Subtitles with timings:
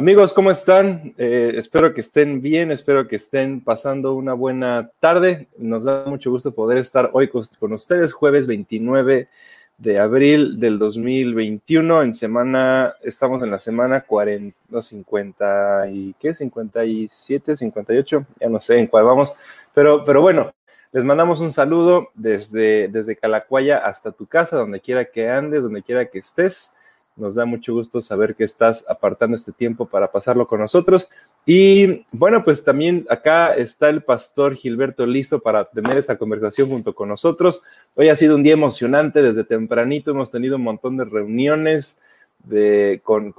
[0.00, 1.12] Amigos, ¿cómo están?
[1.18, 5.48] Eh, espero que estén bien, espero que estén pasando una buena tarde.
[5.58, 9.28] Nos da mucho gusto poder estar hoy con, ustedes, jueves 29
[9.76, 16.32] de abril del 2021, en semana, estamos en la semana 40, no, 50 y, ¿qué?
[16.32, 19.34] 57, 58, ya no sé en cuál vamos,
[19.74, 20.54] pero, pero bueno,
[20.92, 25.82] les mandamos un saludo desde, desde Calacuaya hasta tu casa, donde quiera que andes, donde
[25.82, 26.72] quiera que estés.
[27.20, 31.10] Nos da mucho gusto saber que estás apartando este tiempo para pasarlo con nosotros.
[31.44, 36.94] Y bueno, pues también acá está el pastor Gilberto listo para tener esta conversación junto
[36.94, 37.62] con nosotros.
[37.94, 42.00] Hoy ha sido un día emocionante, desde tempranito hemos tenido un montón de reuniones.
[42.42, 43.34] De, con,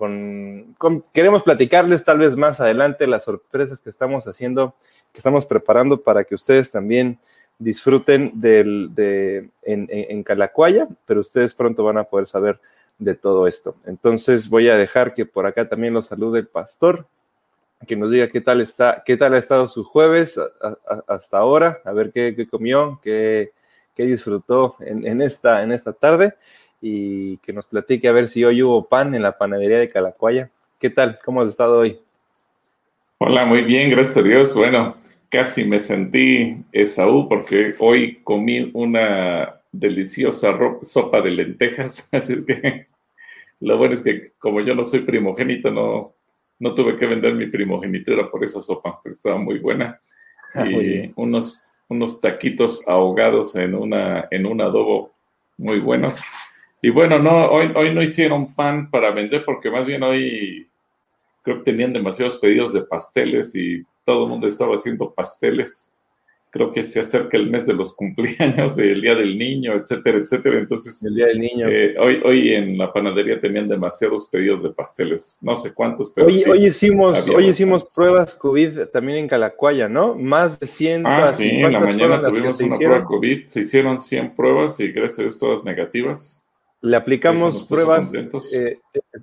[1.11, 4.75] queremos platicarles tal vez más adelante las sorpresas que estamos haciendo,
[5.11, 7.17] que estamos preparando para que ustedes también
[7.57, 12.59] disfruten del, de, en, en Calacuaya, pero ustedes pronto van a poder saber
[13.01, 13.75] de todo esto.
[13.85, 17.07] Entonces voy a dejar que por acá también lo salude el pastor,
[17.87, 20.39] que nos diga qué tal está, qué tal ha estado su jueves
[21.07, 23.51] hasta ahora, a ver qué, comió, qué,
[23.97, 26.33] disfrutó en, esta, en esta tarde
[26.81, 30.49] y que nos platique a ver si hoy hubo pan en la panadería de Calacuaya.
[30.79, 31.19] ¿Qué tal?
[31.23, 31.99] ¿Cómo has estado hoy?
[33.19, 34.55] Hola, muy bien, gracias a Dios.
[34.55, 34.95] Bueno,
[35.29, 42.90] casi me sentí Esaú porque hoy comí una deliciosa sopa de lentejas, así que
[43.61, 46.13] lo bueno es que como yo no soy primogénito, no,
[46.59, 49.99] no tuve que vender mi primogenitura por esa sopa, pero estaba muy buena.
[50.53, 55.11] Ah, y unos, unos taquitos ahogados en, una, en un adobo
[55.57, 56.21] muy buenos.
[56.81, 60.67] Y bueno, no, hoy, hoy no hicieron pan para vender porque más bien hoy
[61.43, 65.95] creo que tenían demasiados pedidos de pasteles y todo el mundo estaba haciendo pasteles
[66.51, 70.59] creo que se acerca el mes de los cumpleaños, el Día del Niño, etcétera, etcétera.
[70.59, 71.67] Entonces, el Día del Niño.
[71.69, 76.27] Eh, hoy, hoy en la panadería tenían demasiados pedidos de pasteles, no sé cuántos, pero
[76.27, 80.15] hoy, hoy hicimos, hoy hicimos pruebas COVID también en Calacuaya, ¿no?
[80.15, 81.07] Más de 100.
[81.07, 85.19] Ah, sí, en la mañana tuvimos una prueba COVID, se hicieron 100 pruebas y gracias
[85.19, 86.40] a Dios todas negativas.
[86.81, 88.11] Le aplicamos pruebas.
[88.53, 88.79] Eh,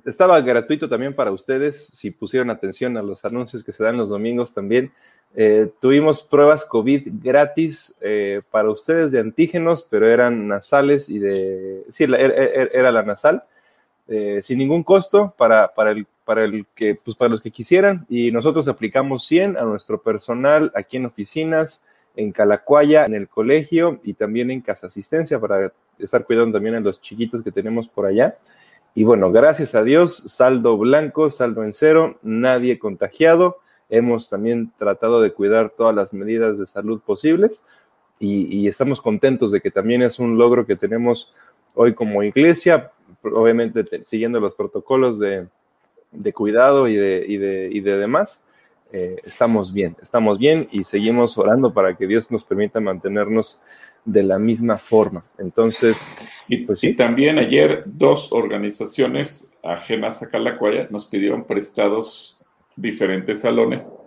[0.07, 4.09] estaba gratuito también para ustedes, si pusieron atención a los anuncios que se dan los
[4.09, 4.93] domingos también.
[5.35, 11.85] Eh, tuvimos pruebas COVID gratis eh, para ustedes de antígenos, pero eran nasales y de...
[11.91, 13.43] Sí, era, la nasal,
[14.41, 18.07] sin ningún costo para, para, el, para, el que, pues para los que quisieran.
[18.09, 21.83] Y nosotros aplicamos 100 a nuestro personal aquí en oficinas,
[22.19, 26.81] en Calacuaya, en el colegio y también en casa asistencia para estar cuidando también a
[26.81, 28.37] los chiquitos que tenemos por allá.
[28.93, 33.59] Y bueno, gracias a Dios, saldo blanco, saldo en cero, nadie contagiado.
[33.89, 37.65] Hemos también tratado de cuidar todas las medidas de salud posibles
[38.19, 41.33] y, estamos contentos de que también es un logro que tenemos
[41.77, 42.91] hoy como iglesia,
[43.23, 45.47] obviamente siguiendo los protocolos de,
[46.35, 48.45] cuidado y de, y de, y de demás.
[48.91, 53.61] Eh, estamos bien, estamos bien y seguimos orando para que Dios nos permita mantenernos
[54.05, 55.25] de la misma forma.
[55.37, 56.17] Entonces,
[56.49, 56.95] y pues sí.
[56.95, 62.41] también ayer dos organizaciones ajenas a Calacuaya nos pidieron prestados
[62.77, 63.99] diferentes salones.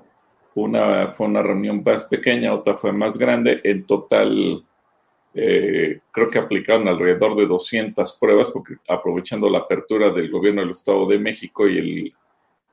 [0.55, 3.61] Una fue una reunión más pequeña, otra fue más grande.
[3.63, 4.65] En total,
[5.35, 10.71] eh, creo que aplicaron alrededor de 200 pruebas, porque aprovechando la apertura del gobierno del
[10.71, 12.13] Estado de México y el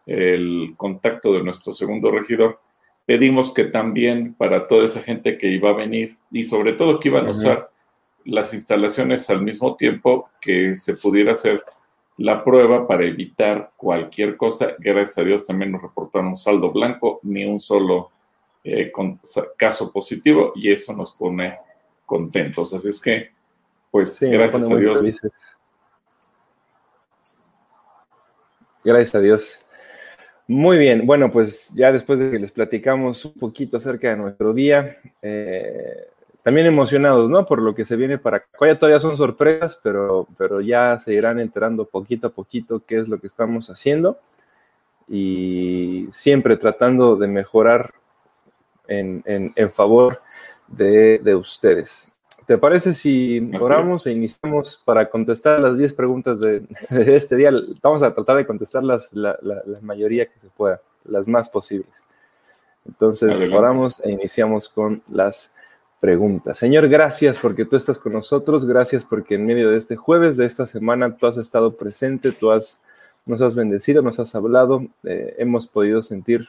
[0.09, 2.61] el contacto de nuestro segundo regidor,
[3.05, 7.09] pedimos que también para toda esa gente que iba a venir y sobre todo que
[7.09, 7.71] iban a usar
[8.25, 11.63] las instalaciones al mismo tiempo, que se pudiera hacer
[12.17, 14.75] la prueba para evitar cualquier cosa.
[14.79, 18.11] Gracias a Dios también nos reportaron un saldo blanco, ni un solo
[18.65, 18.91] eh,
[19.57, 21.59] caso positivo y eso nos pone
[22.07, 22.73] contentos.
[22.73, 23.31] Así es que,
[23.91, 25.21] pues, gracias a Dios.
[28.83, 29.61] Gracias a Dios.
[30.51, 34.55] Muy bien, bueno, pues ya después de que les platicamos un poquito acerca de nuestro
[34.55, 36.07] día, eh,
[36.43, 37.45] también emocionados, ¿no?
[37.45, 38.79] Por lo que se viene para acá.
[38.79, 43.21] Todavía son sorpresas, pero, pero ya se irán enterando poquito a poquito qué es lo
[43.21, 44.19] que estamos haciendo
[45.07, 47.93] y siempre tratando de mejorar
[48.87, 50.23] en, en, favor
[50.67, 52.11] de, de ustedes.
[52.49, 57.53] ¿Te parece si oramos e iniciamos para contestar las 10 preguntas de, este día?
[57.83, 58.99] Vamos a tratar de contestar la,
[59.83, 60.81] mayoría que se pueda.
[61.05, 62.03] las más posibles.
[62.87, 65.55] Entonces, oramos e iniciamos con las
[66.01, 66.57] preguntas.
[66.57, 70.47] Señor, gracias porque tú estás con nosotros, gracias porque en medio de este jueves, de
[70.47, 72.81] esta semana, tú has estado presente, tú has,
[73.27, 76.49] nos has bendecido, nos has hablado, eh, hemos podido sentir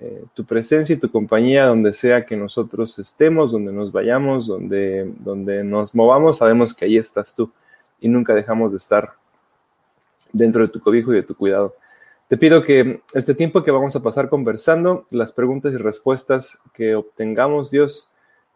[0.00, 5.12] eh, tu presencia y tu compañía donde sea que nosotros estemos, donde nos vayamos, donde,
[5.20, 7.50] donde nos movamos, sabemos que ahí estás tú
[8.00, 9.12] y nunca dejamos de estar
[10.32, 11.74] dentro de tu cobijo y de tu cuidado.
[12.28, 16.94] Te pido que este tiempo que vamos a pasar conversando, las preguntas y respuestas que
[16.94, 18.08] obtengamos, Dios,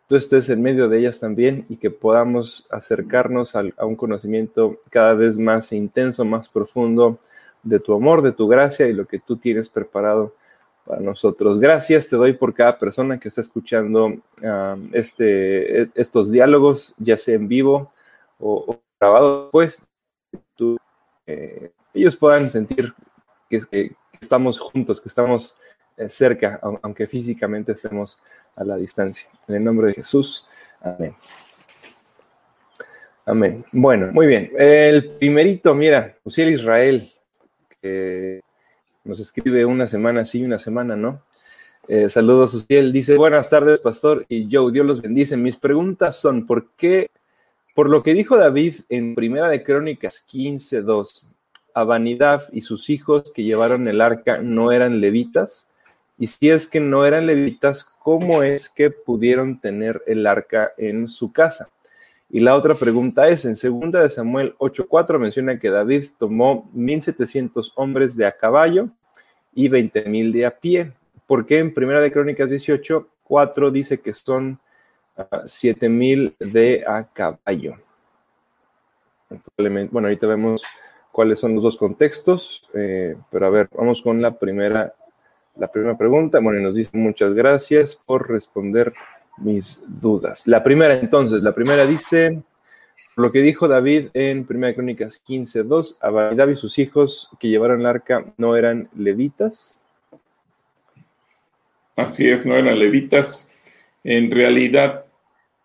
[0.09, 5.13] tú estés en medio de ellas también y que podamos acercarnos a, un conocimiento cada
[5.13, 7.19] vez más intenso, más profundo
[7.63, 10.35] de tu amor, de tu gracia y lo que tú tienes preparado
[10.89, 11.61] para nosotros.
[11.61, 14.15] Gracias te doy por cada persona que está escuchando
[14.93, 17.93] este, e, estos diálogos, ya sea en vivo
[18.41, 19.87] o, grabado, pues
[21.27, 22.95] eh, ellos puedan sentir
[23.51, 25.57] que, estamos juntos, que estamos
[25.97, 28.21] eh, cerca, aunque físicamente estemos
[28.57, 29.29] a la distancia.
[29.47, 30.47] En el nombre de Jesús.
[30.81, 31.15] Amén.
[33.27, 33.65] Amén.
[33.73, 34.51] Bueno, muy bien.
[34.57, 37.13] El primerito, mira, Uciel Israel,
[37.81, 38.41] que
[39.05, 41.23] nos escribe una semana sí, una semana no.
[41.89, 42.93] Eh, saludos, Uciel.
[42.93, 45.37] Dice, buenas tardes, pastor y Joe, Dios los bendice.
[45.37, 47.11] Mis preguntas son, ¿por qué,
[47.75, 51.25] por lo que dijo David en Primera de Crónicas 15.2,
[51.73, 55.67] Abanidad y sus hijos que llevaron el arca no eran levitas?
[56.19, 61.09] Y si es que no eran levitas, ¿cómo es que pudieron tener el arca en
[61.09, 61.71] su casa?
[62.31, 67.73] Y la otra pregunta es, en 2 de Samuel 8.4 menciona que David tomó 1.700
[67.75, 68.89] hombres de a caballo
[69.55, 70.93] y 20.000 de a pie.
[71.27, 74.59] ¿Por qué en Primera de Crónicas 18.4 dice que son
[75.17, 77.77] 7.000 ah, de a caballo?
[79.57, 80.63] Bueno, ahorita vemos
[81.13, 84.95] cuáles son los dos contextos, eh, pero a ver, vamos con la primera
[85.59, 86.39] la primera pregunta.
[86.41, 88.93] Bueno, nos dice muchas gracias por responder
[89.41, 90.47] mis dudas.
[90.47, 92.43] La primera, entonces, la primera dice,
[93.17, 97.87] lo que dijo David en 1 Crónicas 15.2, Abadab y sus hijos que llevaron el
[97.87, 99.81] arca no eran levitas.
[101.97, 103.53] Así es, no eran levitas.
[104.05, 105.05] En realidad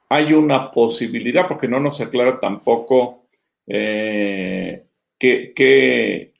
[0.09, 3.23] hay una posibilidad, porque no nos aclara tampoco
[3.67, 4.83] eh,
[5.17, 6.33] que,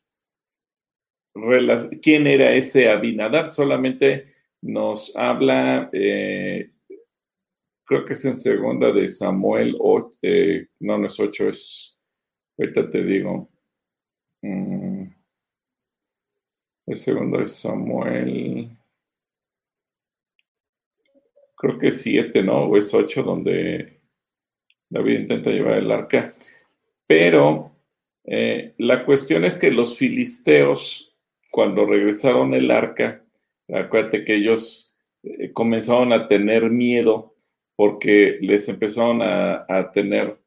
[2.01, 4.27] quién era ese Abinadab, solamente
[4.61, 6.69] nos habla, eh,
[7.85, 9.77] creo que es en segunda de Samuel,
[10.21, 11.97] eh, no, no es 8, es,
[12.57, 13.49] ahorita te digo,
[14.41, 15.03] mm,
[16.87, 18.77] es segundo de Samuel,
[21.55, 22.65] creo que es 7, ¿no?
[22.65, 24.01] O es 8 donde
[24.89, 26.35] David intenta llevar el arca.
[27.07, 27.71] Pero
[28.25, 31.13] eh, la cuestión es que los filisteos
[31.51, 33.23] cuando regresaron el arca,
[33.71, 37.32] acuérdate que ellos eh, comenzaron a tener miedo
[37.75, 40.37] porque les empezaron a, tener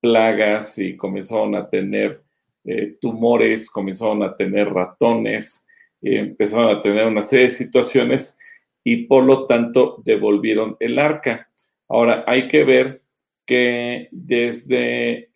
[0.00, 2.22] plagas y comenzaron a tener
[2.64, 5.66] eh, tumores, comenzaron a tener ratones,
[6.02, 8.38] empezaron a tener una serie de situaciones
[8.84, 11.50] y por lo tanto devolvieron el arca.
[11.88, 13.02] Ahora hay que ver
[13.46, 15.30] que desde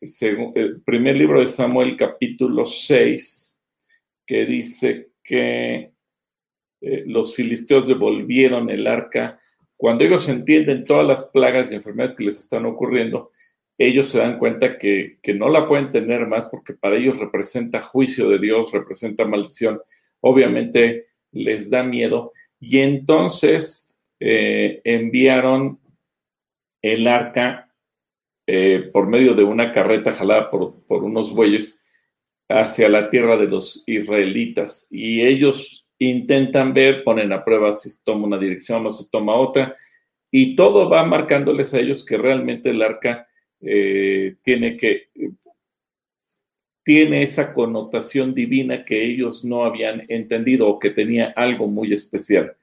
[0.54, 3.62] el primer libro de Samuel capítulo 6,
[4.26, 5.92] que dice que
[6.80, 9.39] eh, los filisteos devolvieron el arca,
[9.80, 13.30] cuando ellos entienden todas las plagas y enfermedades que les están ocurriendo,
[13.78, 18.28] ellos se dan cuenta que, no la pueden tener más porque para ellos representa juicio
[18.28, 19.80] de Dios, representa maldición.
[20.20, 25.80] Obviamente les da miedo y entonces eh, enviaron
[26.82, 27.74] el arca
[28.46, 31.82] eh, por medio de una carreta jalada por, por unos bueyes
[32.50, 38.02] hacia la tierra de los israelitas y ellos intentan ver, ponen a prueba si se
[38.04, 39.76] toma una dirección o se toma otra
[40.30, 43.28] y todo va marcándoles a ellos que realmente el arca
[43.60, 45.08] eh, tiene que
[46.82, 52.56] tiene esa connotación divina que ellos no habían entendido o que tenía algo muy especial.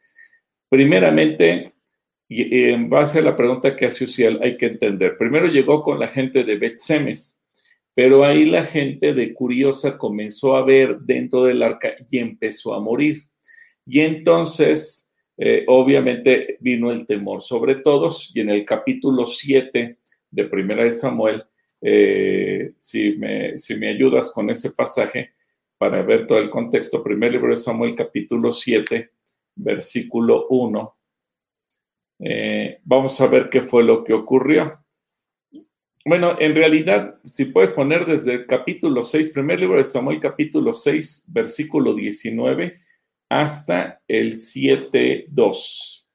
[0.69, 1.73] Primeramente,
[2.27, 5.15] y en base a la pregunta que hace Uciel, hay que entender.
[5.17, 7.41] Primero llegó con la gente de Bet Semes,
[7.93, 12.81] pero ahí la gente de curiosa comenzó a ver dentro del arca y empezó a
[12.81, 13.26] morir.
[13.87, 18.31] Y entonces, eh, obviamente, vino el temor sobre todos.
[18.35, 19.97] Y en el capítulo 7
[20.29, 21.43] de Primera de Samuel,
[21.81, 25.31] eh, si, me, si me ayudas con ese pasaje
[25.77, 29.09] para ver todo el contexto, primer libro de Samuel, capítulo 7,
[29.55, 30.97] versículo 1.
[32.19, 34.83] Eh, vamos a ver qué fue lo que ocurrió.
[36.03, 40.73] Bueno, en realidad, si puedes poner desde el capítulo 6, primer libro de Samuel, capítulo
[40.73, 42.73] 6, versículo 19,
[43.29, 46.05] hasta el 7.2.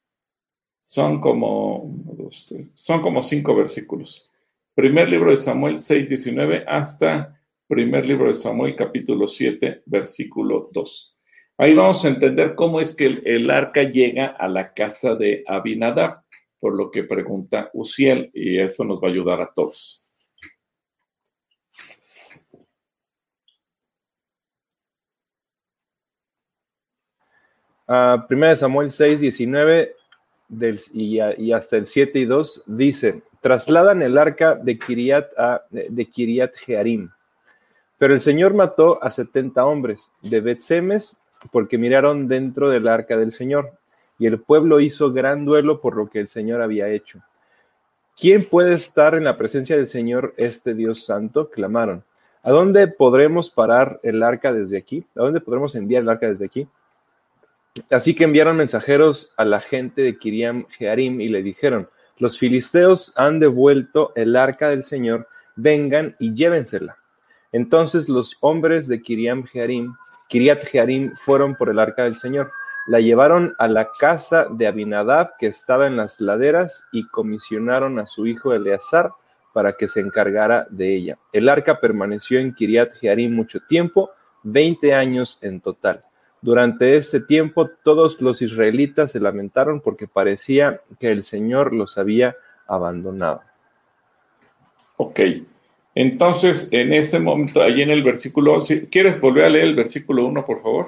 [0.81, 2.31] Son como,
[2.75, 4.29] son como cinco versículos.
[4.75, 7.39] Primer libro de Samuel 6.19 hasta
[7.69, 11.17] primer libro de Samuel capítulo 7, versículo 2.
[11.59, 15.43] Ahí vamos a entender cómo es que el, el arca llega a la casa de
[15.47, 16.23] Abinadab,
[16.61, 20.02] por lo que pregunta Uziel, y esto nos va a ayudar a todos.
[27.89, 29.95] Uh, Primera de Samuel 6, 19
[30.49, 35.63] del, y, y, hasta el 7 y 2 dice, trasladan el arca de Kiriat, a,
[35.71, 37.11] de Kiriat Jearim.
[37.99, 41.21] Pero el Señor mató a 70 hombres de Betsemes
[41.51, 43.73] porque miraron dentro del arca del Señor.
[44.19, 47.21] Y el pueblo hizo gran duelo por lo que el Señor había hecho.
[48.17, 51.49] ¿Quién puede estar en la presencia del Señor, este Dios santo?
[51.51, 52.05] clamaron.
[52.43, 55.05] ¿A dónde podremos parar el arca desde aquí?
[55.17, 56.69] ¿A dónde podremos enviar el arca desde aquí?
[57.91, 61.89] Así que enviaron mensajeros a la gente de Kiriam Jearim y le dijeron,
[62.19, 65.27] los filisteos han devuelto el arca del Señor,
[65.57, 66.99] vengan y llévensela.
[67.51, 69.95] Entonces los hombres de Kiriam Jearim,
[70.29, 72.53] Kiriat Jearim fueron por el arca del Señor.
[72.87, 78.07] La llevaron a la casa de Abinadab, que estaba en las laderas, y comisionaron a
[78.07, 79.13] su hijo Eleazar
[79.53, 81.19] para que se encargara de ella.
[81.33, 84.11] El arca permaneció en Kiriat Jearim mucho tiempo,
[84.43, 86.05] 20 años en total.
[86.43, 92.35] Durante este tiempo todos los israelitas se lamentaron porque parecía que el Señor los había
[92.67, 93.43] abandonado.
[94.97, 95.21] Ok,
[95.95, 98.59] entonces en ese momento, allí en el versículo,
[98.91, 100.87] ¿quieres volver a leer el versículo 1, por favor?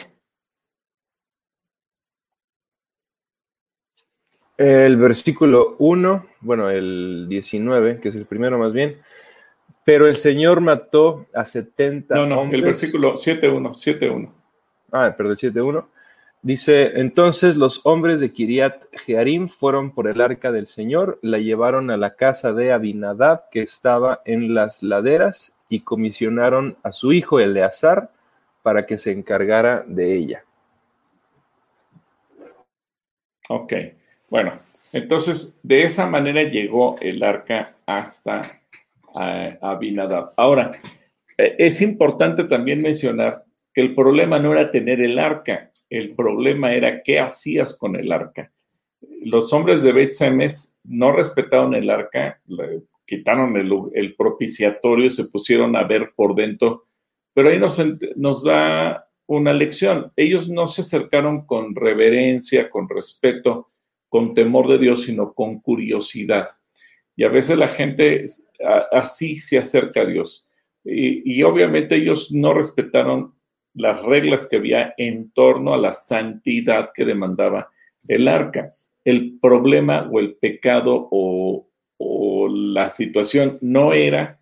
[4.56, 9.00] El versículo 1, bueno, el 19, que es el primero más bien,
[9.84, 14.43] pero el Señor mató a 70 No, no, el versículo 7.1, 7.1
[14.94, 15.84] ah, perdón, 7.1,
[16.42, 21.90] dice, entonces los hombres de Kiriat Jearim fueron por el arca del Señor, la llevaron
[21.90, 27.40] a la casa de Abinadab, que estaba en las laderas, y comisionaron a su hijo
[27.40, 28.10] Eleazar
[28.62, 30.44] para que se encargara de ella.
[33.48, 33.72] Ok,
[34.30, 34.58] bueno,
[34.92, 38.60] entonces de esa manera llegó el arca hasta
[39.20, 40.32] eh, Abinadab.
[40.36, 40.72] Ahora,
[41.36, 46.72] eh, es importante también mencionar que el problema no era tener el arca, el problema
[46.72, 48.52] era qué hacías con el arca.
[49.22, 52.40] Los hombres de Beth Semes no respetaron el arca,
[53.06, 56.86] quitaron el, propiciatorio y se pusieron a ver por dentro,
[57.34, 57.82] pero ahí nos,
[58.16, 60.12] nos da una lección.
[60.16, 63.70] Ellos no se acercaron con reverencia, con respeto,
[64.08, 66.48] con temor de Dios, sino con curiosidad.
[67.16, 68.26] Y a veces la gente
[68.92, 70.48] así se acerca a Dios.
[70.84, 73.33] Y, obviamente ellos no respetaron
[73.74, 77.70] las reglas que había en torno a la santidad que demandaba
[78.08, 78.72] el arca.
[79.04, 81.68] El problema o el pecado o,
[82.46, 84.38] la situación no era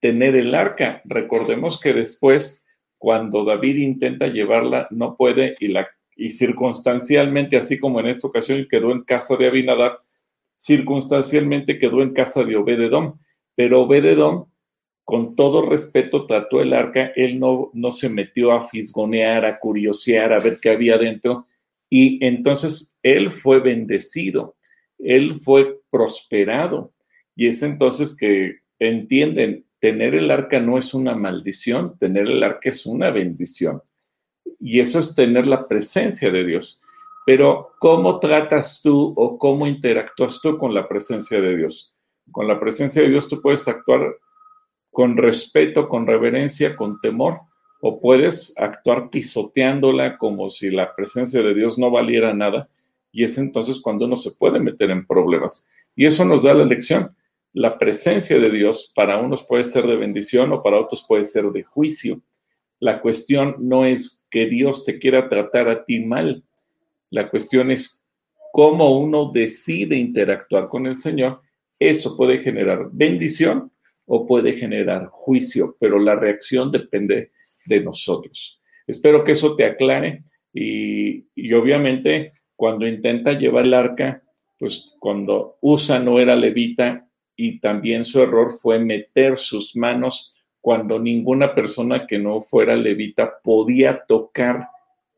[0.00, 1.00] tener el arca.
[1.04, 2.64] Recordemos que después,
[2.98, 8.66] cuando David intenta llevarla, no puede y, la, y circunstancialmente, así como en esta ocasión
[8.70, 10.00] quedó en casa de Abinadab,
[10.56, 13.20] circunstancialmente quedó en casa de Obededón.
[13.54, 14.46] Pero Obededón
[15.06, 20.32] con todo respeto trató el arca, él no, no se metió a fisgonear, a curiosear,
[20.32, 21.46] a ver qué había dentro,
[21.88, 24.56] y entonces él fue bendecido,
[24.98, 26.92] él fue prosperado,
[27.36, 32.70] y es entonces que entienden, tener el arca no es una maldición, tener el arca
[32.70, 33.80] es una bendición,
[34.58, 36.80] y eso es tener la presencia de Dios.
[37.24, 41.94] Pero ¿cómo tratas tú o cómo interactúas tú con la presencia de Dios?
[42.32, 44.16] Con la presencia de Dios tú puedes actuar
[44.96, 47.40] con respeto, con reverencia, con temor,
[47.82, 52.70] o puedes actuar pisoteándola como si la presencia de Dios no valiera nada,
[53.12, 55.68] y es entonces cuando uno se puede meter en problemas.
[55.94, 57.14] Y eso nos da la lección.
[57.52, 61.44] La presencia de Dios para unos puede ser de bendición o para otros puede ser
[61.50, 62.16] de juicio.
[62.80, 66.42] La cuestión no es que Dios te quiera tratar a ti mal.
[67.10, 68.02] La cuestión es
[68.50, 71.42] cómo uno decide interactuar con el Señor.
[71.78, 73.70] Eso puede generar bendición
[74.06, 77.32] o puede generar juicio, pero la reacción depende
[77.66, 78.60] de nosotros.
[78.86, 80.22] Espero que eso te aclare
[80.54, 84.22] y, obviamente cuando intenta llevar el arca,
[84.58, 90.32] pues cuando usa no era levita y también su error fue meter sus manos
[90.62, 94.68] cuando ninguna persona que no fuera levita podía tocar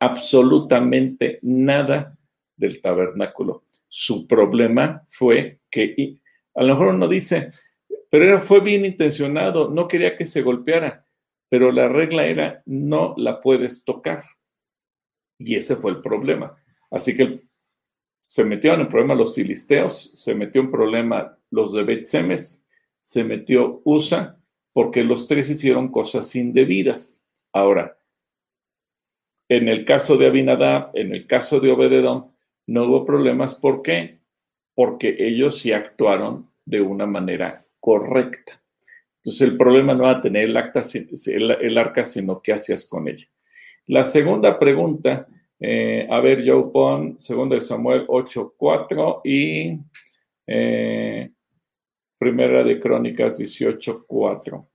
[0.00, 2.18] absolutamente nada
[2.56, 3.64] del tabernáculo.
[3.86, 6.18] Su problema fue que,
[6.54, 7.50] a lo mejor uno dice,
[8.10, 11.06] pero fue bien intencionado, no quería que se golpeara,
[11.48, 14.24] pero la regla era no la puedes tocar.
[15.38, 16.56] Y ese fue el problema.
[16.90, 17.42] Así que
[18.24, 22.66] se metieron en problema los filisteos, se metió en problema los de Bet Semes,
[23.00, 24.38] se metió USA,
[24.72, 27.26] porque los tres hicieron cosas indebidas.
[27.52, 27.98] Ahora,
[29.48, 32.32] en el caso de Abinadab, en el caso de Obededón,
[32.66, 33.54] no hubo problemas.
[33.54, 34.20] ¿Por qué?
[34.74, 38.60] Porque ellos sí actuaron de una manera correcta.
[39.18, 43.26] Entonces el problema no va a tener el, arca, sino qué hacías con ella.
[43.86, 45.26] La segunda pregunta,
[45.60, 49.78] eh, a ver, Joe Pon, segundo de Samuel 8.4 y
[50.46, 51.30] eh,
[52.18, 54.66] primera de Crónicas 18.4.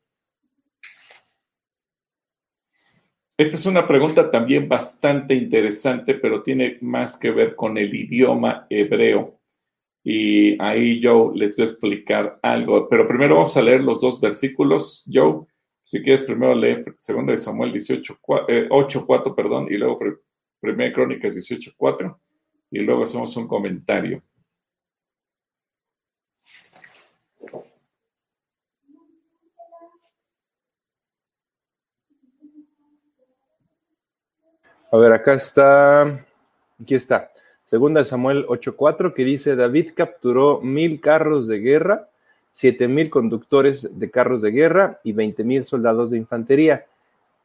[3.35, 8.67] Esta es una pregunta también bastante interesante, pero tiene más que ver con el idioma
[8.69, 9.39] hebreo.
[10.03, 12.89] Y ahí Joe les voy a explicar algo.
[12.89, 15.09] Pero primero vamos a leer los dos versículos.
[15.11, 15.45] Joe,
[15.83, 18.19] si quieres, primero lee 2 de Samuel 18,
[18.69, 19.99] 8, 4, perdón, y luego
[20.59, 22.21] Primera Crónicas 18, 4,
[22.71, 24.19] y luego hacemos un comentario.
[34.89, 36.25] A ver, acá está,
[36.79, 37.32] aquí está.
[37.73, 42.07] Segunda de Samuel 8.4 que dice, David capturó mil carros de guerra,
[42.51, 46.85] siete mil conductores de carros de guerra y veinte mil soldados de infantería.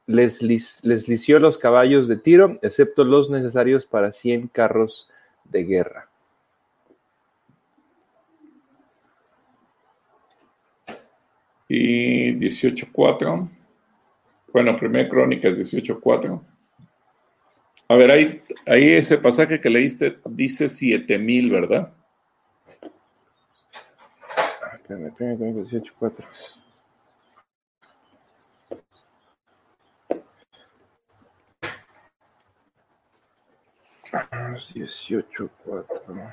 [0.07, 5.09] Les, les los caballos de tiro, excepto los necesarios para cien carros
[5.45, 6.11] de guerra.
[11.71, 13.49] Y 18.4.
[14.53, 16.39] Bueno, primera crónica es 18.4.
[17.89, 21.93] A ver, ahí, ahí ese pasaje que leíste dice 7000, ¿verdad?
[24.75, 26.29] Espérame, espérame, 18, 4.
[34.75, 36.33] Dieciocho, cuatro.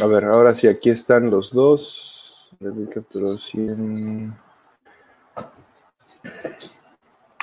[0.00, 2.50] A ver, ahora sí, aquí están los dos.
[2.92, 4.34] capturó 100.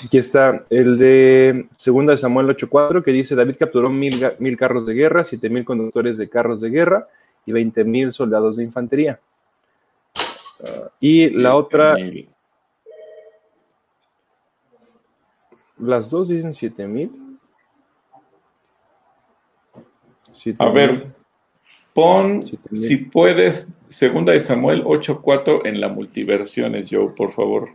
[0.05, 4.85] Aquí está el de segunda de Samuel 8.4 que dice David capturó mil, mil carros
[4.87, 7.07] de guerra, siete mil conductores de carros de guerra
[7.45, 9.19] y veinte mil soldados de infantería.
[10.59, 11.95] Ah, y la otra...
[15.77, 17.39] Las dos dicen siete mil.
[20.59, 21.13] A ver,
[21.93, 27.69] Pon, si puedes, segunda de Samuel 8.4 en la multiversiones, Joe, por favor.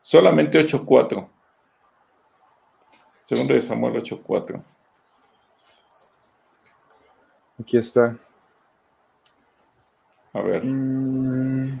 [0.00, 1.28] Solamente 8.4.
[3.24, 4.62] Segunda de Samuel 8.4.
[7.60, 8.16] Aquí está.
[10.32, 10.62] A ver.
[10.64, 11.80] Mm.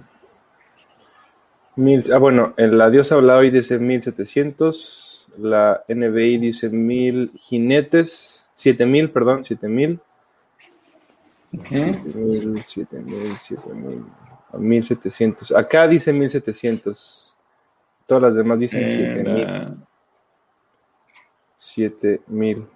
[2.12, 5.28] ah, bueno, en la diosa habla hoy dice 1700.
[5.38, 8.46] La NBI dice 1000 jinetes.
[8.56, 10.00] 7000, perdón, 7000.
[11.52, 14.04] 7000, 7000, 7000,
[14.58, 15.52] 1700.
[15.52, 17.36] Acá dice 1700.
[18.06, 19.86] Todas las demás dicen 7000.
[21.58, 22.66] 7000.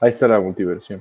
[0.00, 1.00] Ahí está la multiversión.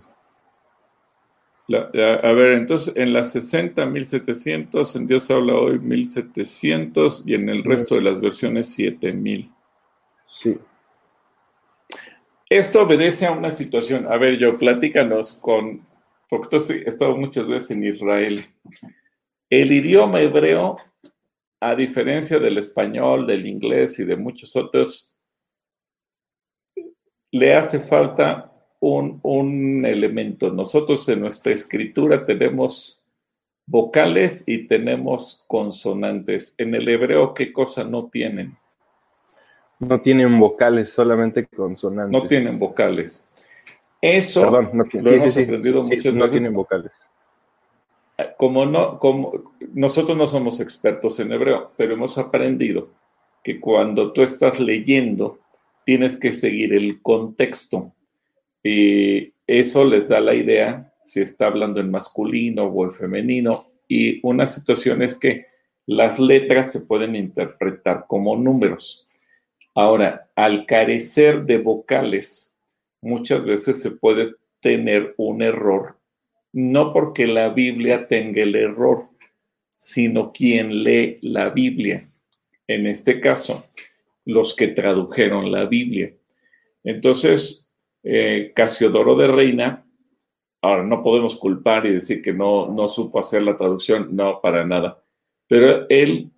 [1.69, 7.63] a ver, entonces en las 60, 1700, en Dios habla hoy 1700 y en el
[7.63, 9.51] resto de las versiones 7000.
[10.27, 10.59] Sí.
[12.51, 14.11] Esto obedece a una situación.
[14.11, 15.87] A ver, yo platícanos con,
[16.29, 18.45] porque tú has estado muchas veces en Israel.
[19.49, 20.75] El idioma hebreo,
[21.61, 25.17] a diferencia del español, del inglés y de muchos otros,
[27.31, 30.51] le hace falta un, un elemento.
[30.51, 33.07] Nosotros en nuestra escritura tenemos
[33.65, 36.53] vocales y tenemos consonantes.
[36.57, 38.57] En el hebreo, ¿qué cosa no tienen?
[39.81, 42.21] No tienen vocales, solamente consonantes.
[42.21, 43.27] No tienen vocales.
[43.99, 46.91] Eso Perdón, no, lo hemos aprendido muchas no tienen vocales.
[48.37, 52.89] Como no, como nosotros no somos expertos en hebreo, pero hemos aprendido
[53.43, 55.39] que cuando tú estás leyendo,
[55.83, 57.91] tienes que seguir el contexto.
[58.63, 63.71] Y eso les da la idea si está hablando en masculino o en femenino.
[63.87, 65.47] Y una situación es que
[65.87, 69.07] las letras se pueden interpretar como números.
[69.75, 72.59] Ahora, al carecer de vocales,
[73.01, 75.97] muchas veces se puede tener un error,
[76.51, 79.07] no porque la Biblia tenga el error,
[79.77, 82.09] sino quien lee la Biblia.
[82.67, 83.65] En este caso,
[84.25, 86.13] los que tradujeron la Biblia.
[86.83, 87.69] Entonces,
[88.03, 89.85] eh, Casiodoro de Reina
[90.61, 94.63] Ahora, no podemos culpar y decir que no, no supo hacer la traducción, no, para
[94.63, 95.03] nada.
[95.47, 96.29] Pero él,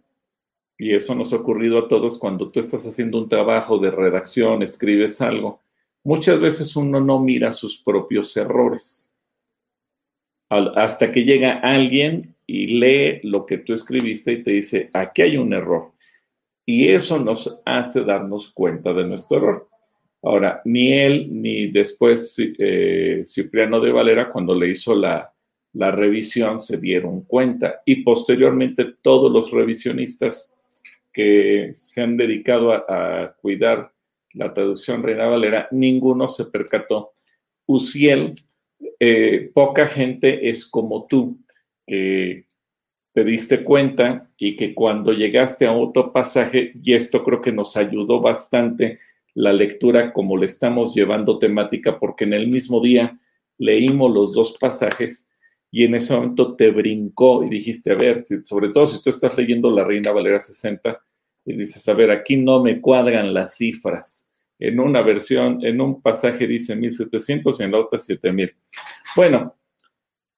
[0.83, 4.61] y eso nos ha ocurrido a todos cuando tú estás haciendo un trabajo de redacción,
[4.61, 5.61] escribes algo,
[6.03, 9.15] muchas veces uno no mira sus propios errores.
[10.49, 15.37] Hasta que llega alguien y lee lo que tú escribiste y te dice, aquí hay
[15.37, 15.93] un error.
[16.65, 19.69] Y eso nos hace darnos cuenta de nuestro error.
[20.21, 25.33] Ahora, ni él ni después eh, Cipriano de Valera, cuando le hizo la,
[25.71, 27.81] la revisión, se dieron cuenta.
[27.85, 30.52] Y posteriormente todos los revisionistas
[31.13, 33.93] que se han dedicado a, cuidar
[34.33, 37.11] la traducción Reina Valera, ninguno se percató.
[37.67, 38.35] Uciel,
[38.99, 41.37] eh, poca gente es como tú,
[41.85, 42.47] que
[43.13, 47.77] te diste cuenta y que cuando llegaste a otro pasaje, y esto creo que nos
[47.77, 48.99] ayudó bastante,
[49.35, 53.19] la lectura como le estamos llevando temática, porque en el mismo día
[53.57, 55.29] leímos los dos pasajes
[55.75, 59.35] y en ese momento te brincó y dijiste, a ver, sobre todo si tú estás
[59.39, 61.01] leyendo la Reina Valera 60
[61.45, 64.31] y dices, a ver, aquí no me cuadran las cifras.
[64.59, 68.55] En una versión, en un pasaje dice 1700 y en la otra 7000.
[69.15, 69.55] Bueno,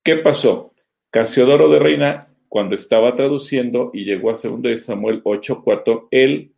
[0.01, 0.73] ¿qué pasó?
[1.11, 6.53] Casiodoro de Reina, cuando estaba traduciendo y llegó a 2 de Samuel 8:4, él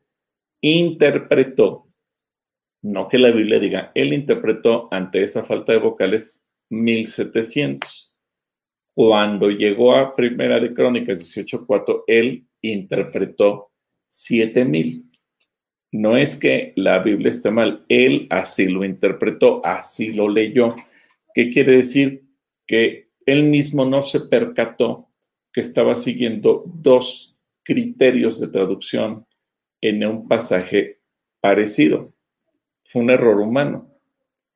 [0.61, 1.87] interpretó
[2.83, 8.06] no que la Biblia diga, él interpretó ante esa falta de vocales 1700.
[8.97, 13.69] Cuando llegó a Primera de Crónicas 18.4, él interpretó
[14.07, 15.05] 7000.
[15.91, 20.75] No es que la Biblia esté mal, él así lo interpretó, así lo leyó.
[21.31, 22.23] ¿Qué quiere decir?
[22.65, 25.11] Que él mismo no se percató
[25.53, 29.27] que estaba siguiendo dos criterios de traducción
[29.79, 31.01] en un pasaje
[31.39, 32.15] parecido
[32.83, 33.91] fue un error humano.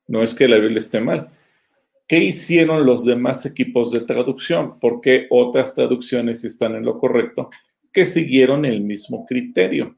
[0.07, 1.29] No es que la Biblia esté mal.
[2.11, 4.77] ¿Qué hicieron los demás equipos de traducción?
[4.81, 7.49] Porque otras traducciones están en lo correcto,
[7.93, 9.95] que siguieron el mismo criterio.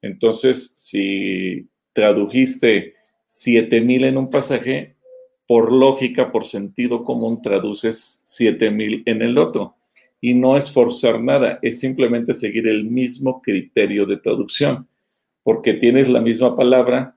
[0.00, 2.94] Entonces, si tradujiste
[3.26, 4.96] 7000 en un pasaje,
[5.46, 9.76] por lógica, por sentido común, traduces 7000 en el otro.
[10.20, 14.88] Y no es forzar nada, es simplemente seguir el mismo criterio de traducción,
[15.44, 17.16] porque tienes la misma palabra,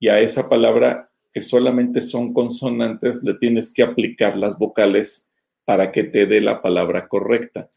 [0.00, 5.32] y a esa palabra que solamente son consonantes le tienes que aplicar las vocales
[5.64, 7.68] para que te dé la palabra correcta.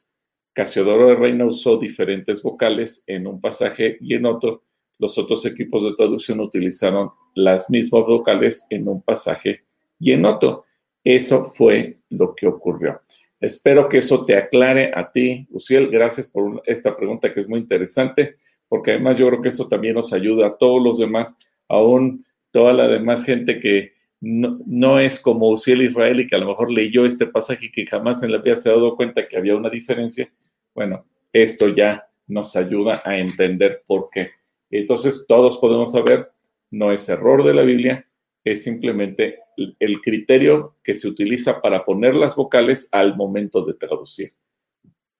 [0.53, 4.63] Casiodoro de Reina usó diferentes vocales en un pasaje y en otro.
[4.99, 9.61] Los otros equipos de traducción utilizaron las mismas vocales en un pasaje
[9.99, 10.65] y en otro.
[11.03, 13.01] Eso fue lo que ocurrió.
[13.39, 15.89] Espero que eso te aclare a ti, Uciel.
[15.89, 18.35] Gracias por esta pregunta que es muy interesante,
[18.67, 21.35] porque además yo creo que eso también nos ayuda a todos los demás
[21.67, 26.47] aún toda la demás gente que no, es como Uziel Israel y que a lo
[26.47, 29.37] mejor leyó este pasaje y que jamás en la vida se ha dado cuenta que
[29.37, 30.31] había una diferencia,
[30.73, 34.29] bueno, esto ya nos ayuda a entender por qué.
[34.71, 36.31] Entonces, todos podemos saber,
[36.71, 38.07] no es error de la Biblia,
[38.43, 44.33] es simplemente el criterio que se utiliza para poner las vocales al momento de traducir.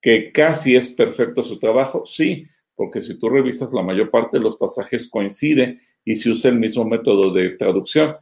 [0.02, 4.44] Que casi es perfecto su trabajo, sí, porque si tú revisas la mayor parte de
[4.44, 8.16] los pasajes coincide y se usa el mismo método de traducción.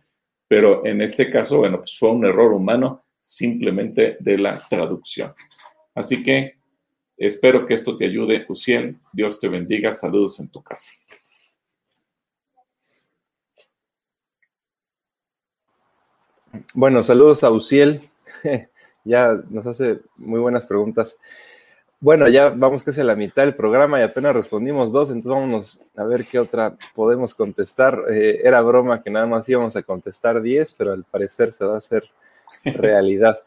[0.47, 5.33] Pero en este caso, bueno, pues fue un error humano simplemente de la traducción.
[5.93, 6.55] Así que
[7.15, 8.97] espero que esto te ayude, Uciel.
[9.13, 9.91] Dios te bendiga.
[9.91, 10.89] Saludos en tu casa.
[16.73, 18.01] Bueno, saludos a Uciel.
[19.03, 21.19] ya nos hace muy buenas preguntas.
[21.99, 25.79] Bueno, ya vamos casi a la mitad del programa y apenas respondimos dos, entonces vámonos
[25.95, 27.99] a ver qué otra podemos contestar.
[28.09, 31.75] Eh, era broma que nada más íbamos a contestar diez, pero al parecer se va
[31.75, 32.03] a hacer
[32.63, 33.39] realidad.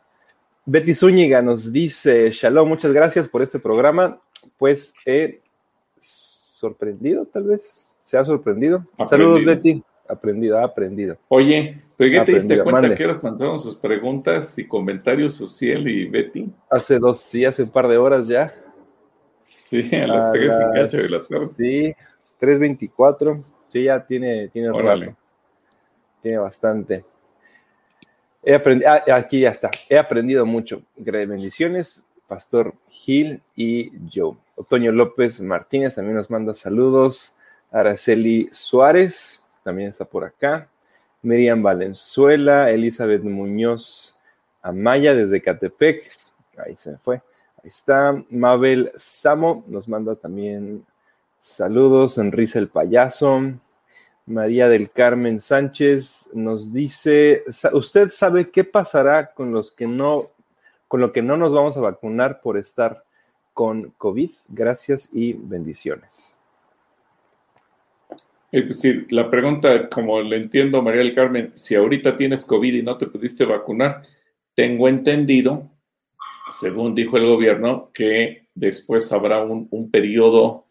[0.65, 4.21] Betty Zúñiga nos dice, Shalom, muchas gracias por este programa.
[4.57, 5.41] Pues he
[5.99, 8.85] sorprendido, tal vez, se ha sorprendido.
[9.09, 9.83] Saludos, Betty.
[10.09, 11.17] Aprendido, ha aprendido.
[11.29, 16.07] Oye, ¿pero qué te diste cuenta que horas mandaron sus preguntas y comentarios, Social y
[16.09, 16.51] Betty?
[16.71, 18.55] Hace dos, sí, hace un par de horas ya.
[19.65, 21.47] Sí, a las tres y cacho de la tarde.
[21.57, 21.95] Sí,
[22.41, 23.45] 3.24.
[23.67, 25.15] Sí, ya tiene, tiene rato.
[26.23, 27.05] Tiene bastante.
[28.43, 29.71] He aprendido, ah, aquí ya está.
[29.89, 30.83] He aprendido mucho.
[30.97, 34.37] Bendiciones, Pastor Gil y Joe.
[34.55, 37.35] Otoño López Martínez también nos manda saludos.
[37.71, 39.38] Araceli Suárez,
[39.69, 40.67] también está por acá.
[41.21, 44.19] Miriam Valenzuela, Elizabeth Muñoz
[44.63, 46.11] Amaya desde Catepec.
[46.57, 47.17] Ahí se fue.
[47.63, 48.17] Ahí está.
[48.31, 50.87] Mabel Samo nos manda también
[51.39, 52.17] saludos.
[52.17, 53.43] Enrique el payaso.
[54.25, 60.31] María del Carmen Sánchez nos dice, ¿usted sabe qué pasará con los que no,
[60.87, 63.05] con lo que no nos vamos a vacunar por estar
[63.53, 64.31] con COVID?
[64.49, 66.38] Gracias y bendiciones.
[68.51, 72.83] Es decir, la pregunta, como le entiendo, María del Carmen, si ahorita tienes COVID y
[72.83, 74.03] no te pudiste vacunar,
[74.55, 75.71] tengo entendido,
[76.51, 80.65] según dijo el gobierno, que después habrá un, un periodo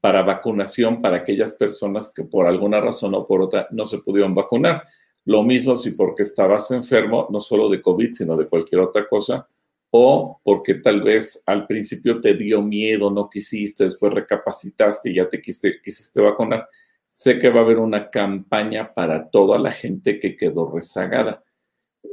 [0.00, 4.34] para vacunación para aquellas personas que por alguna razón o por otra no se pudieron
[4.34, 4.84] vacunar.
[5.24, 9.48] Lo mismo si porque estabas enfermo, no solo de COVID, sino de cualquier otra cosa,
[9.90, 15.28] o porque tal vez al principio te dio miedo, no quisiste, después recapacitaste y ya
[15.28, 16.68] te quisiste, quisiste vacunar.
[17.16, 21.42] Sé que va a haber una campaña para toda la gente que quedó rezagada.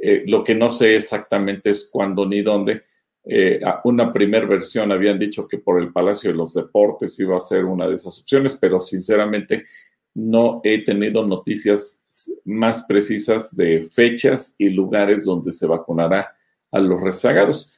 [0.01, 2.83] Eh, lo que no sé exactamente es cuándo ni dónde,
[3.25, 7.41] eh, una primera versión habían dicho que por el Palacio de los Deportes iba a
[7.41, 9.65] ser una de esas opciones, pero sinceramente
[10.13, 12.05] no he tenido noticias
[12.45, 16.33] más precisas de fechas y lugares donde se vacunará
[16.71, 17.72] a los rezagados.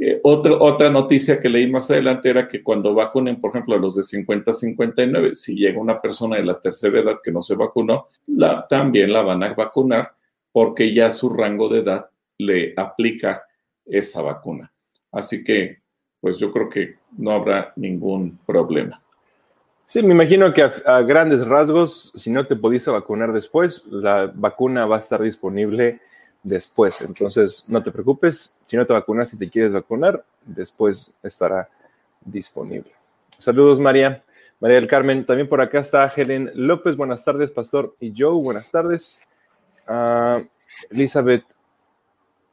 [0.00, 3.78] Eh, otra, otra noticia que leí más adelante era que cuando vacunen, por ejemplo, a
[3.78, 7.42] los de 50 a 59, si llega una persona de la tercera edad que no
[7.42, 10.12] se vacunó, la, también la van a vacunar
[10.52, 12.06] porque ya su rango de edad
[12.38, 13.44] le aplica
[13.86, 14.72] esa vacuna.
[15.12, 15.78] Así que,
[16.20, 19.00] pues yo creo que no habrá ningún problema.
[19.86, 24.86] Sí, me imagino que a, grandes rasgos, si no te pudiste vacunar después, la vacuna
[24.86, 26.00] va a estar disponible
[26.44, 27.00] después.
[27.00, 31.68] Entonces, no te preocupes, si no te vacunas, si te quieres vacunar, después estará
[32.24, 32.92] disponible.
[33.36, 34.22] Saludos, María.
[34.60, 36.96] María del Carmen, también por acá está Helen López.
[36.96, 38.40] Buenas tardes, Pastor y Joe.
[38.40, 39.18] Buenas tardes.
[39.88, 40.46] Uh,
[40.90, 41.44] Elizabeth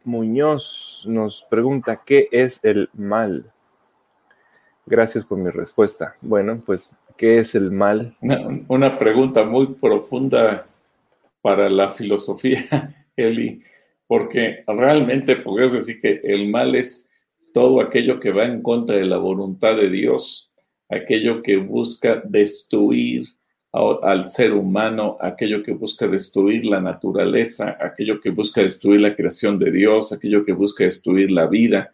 [0.04, 3.52] Muñoz nos pregunta, ¿qué es el mal?
[4.86, 6.16] Gracias por mi respuesta.
[6.22, 8.18] Bueno, pues, ¿qué es el mal?
[8.68, 10.66] Una, pregunta muy profunda
[11.42, 13.64] para la filosofía, Eli,
[14.12, 17.10] porque realmente podrías decir que el mal es
[17.54, 20.52] todo aquello que va en contra de la voluntad de Dios,
[20.90, 23.24] aquello que busca destruir
[23.72, 29.58] al ser humano, aquello que busca destruir la naturaleza, aquello que busca destruir la creación
[29.58, 31.94] de Dios, aquello que busca destruir la vida,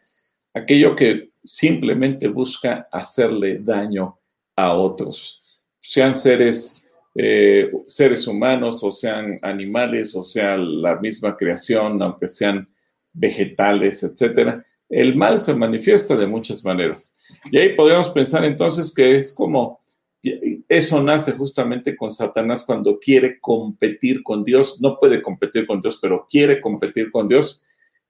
[0.56, 4.18] aquello que simplemente busca hacerle daño
[4.56, 5.44] a otros,
[5.82, 6.87] sean seres,
[7.20, 12.70] eh, seres humanos o sean animales o sea la misma creación, aunque sean
[13.12, 14.64] vegetales, etcétera.
[14.88, 17.18] El mal se manifiesta de muchas maneras.
[17.52, 19.82] Y ahí podríamos pensar entonces que es como
[20.68, 24.80] eso nace justamente con Satanás cuando quiere competir con Dios.
[24.82, 27.64] No puede competir con Dios, pero quiere competir con Dios.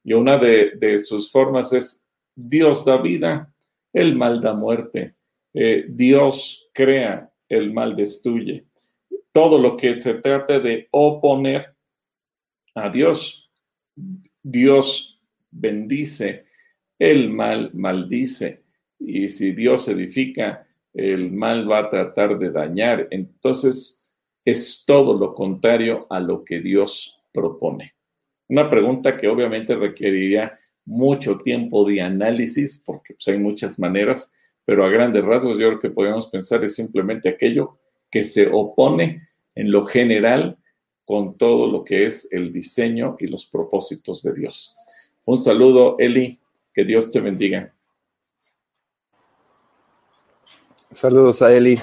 [0.04, 3.54] Y una de, sus formas es Dios da vida,
[3.94, 5.16] el mal da muerte.
[5.54, 8.67] Eh, Dios crea, el mal destruye.
[9.38, 11.76] Todo lo que se trata de oponer
[12.74, 13.52] a Dios,
[14.42, 15.22] Dios
[15.52, 16.46] bendice,
[16.98, 18.64] el mal maldice.
[18.98, 23.10] Y si Dios edifica, el mal va a tratar de dañar.
[23.12, 24.04] Entonces,
[24.44, 27.94] es todo lo contrario a lo que Dios propone.
[28.50, 34.34] Una pregunta que obviamente requeriría mucho tiempo de análisis, porque pues, hay muchas maneras,
[34.66, 37.78] pero a grandes rasgos yo creo que podemos pensar es simplemente aquello
[38.10, 39.27] que se opone
[39.58, 40.58] en lo general
[41.04, 44.76] con todo lo que es el diseño y los propósitos de Dios.
[45.26, 46.38] Un saludo, Eli,
[46.74, 47.74] que Dios te bendiga.
[50.92, 51.80] Saludos a Eli.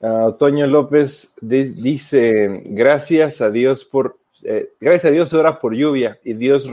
[0.00, 6.20] Uh, Toño López dice, gracias a Dios por, eh, gracias a Dios ora por lluvia
[6.22, 6.70] y Dios,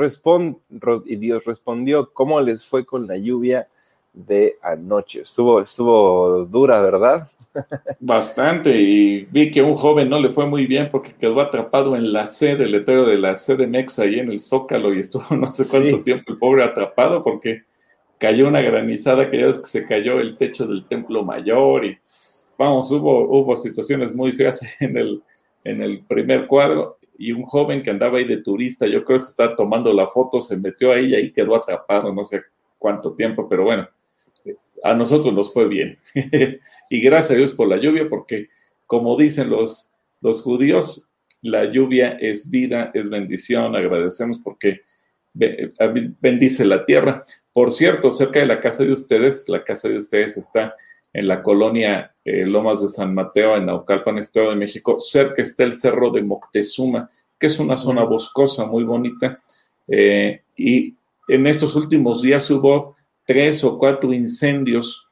[1.06, 3.68] y Dios respondió, ¿cómo les fue con la lluvia
[4.12, 5.22] de anoche?
[5.22, 7.30] Estuvo, estuvo dura, ¿verdad?
[8.00, 12.12] Bastante, y vi que un joven no le fue muy bien porque quedó atrapado en
[12.12, 15.54] la sede, el letrero de la sede Mexa ahí en el Zócalo y estuvo no
[15.54, 17.64] sé cuánto tiempo el pobre atrapado porque
[18.18, 21.98] cayó una granizada que ya es que se cayó el techo del templo mayor y
[22.58, 25.22] vamos, hubo, hubo situaciones muy feas en el,
[25.64, 29.26] en el primer cuadro y un joven que andaba ahí de turista, yo creo que
[29.26, 32.42] se estaba tomando la foto, se metió ahí y ahí quedó atrapado, no sé
[32.78, 33.88] cuánto tiempo, pero bueno,
[34.84, 35.98] a nosotros nos fue bien.
[36.90, 38.50] y gracias a Dios por la lluvia, porque
[38.86, 39.92] como dicen los,
[40.22, 41.10] los judíos,
[41.42, 44.82] la lluvia es vida, es bendición, agradecemos porque
[45.34, 47.24] bendice la tierra.
[47.52, 50.76] Por cierto, cerca de la casa de ustedes, la casa de ustedes está
[51.12, 55.00] en la colonia eh, Lomas de San Mateo, en Naucalpan, Estado de México.
[55.00, 59.42] Cerca está el cerro de Moctezuma, que es una zona boscosa muy bonita.
[59.88, 60.96] Eh, y
[61.28, 65.08] en estos últimos días hubo tres o cuatro incendios.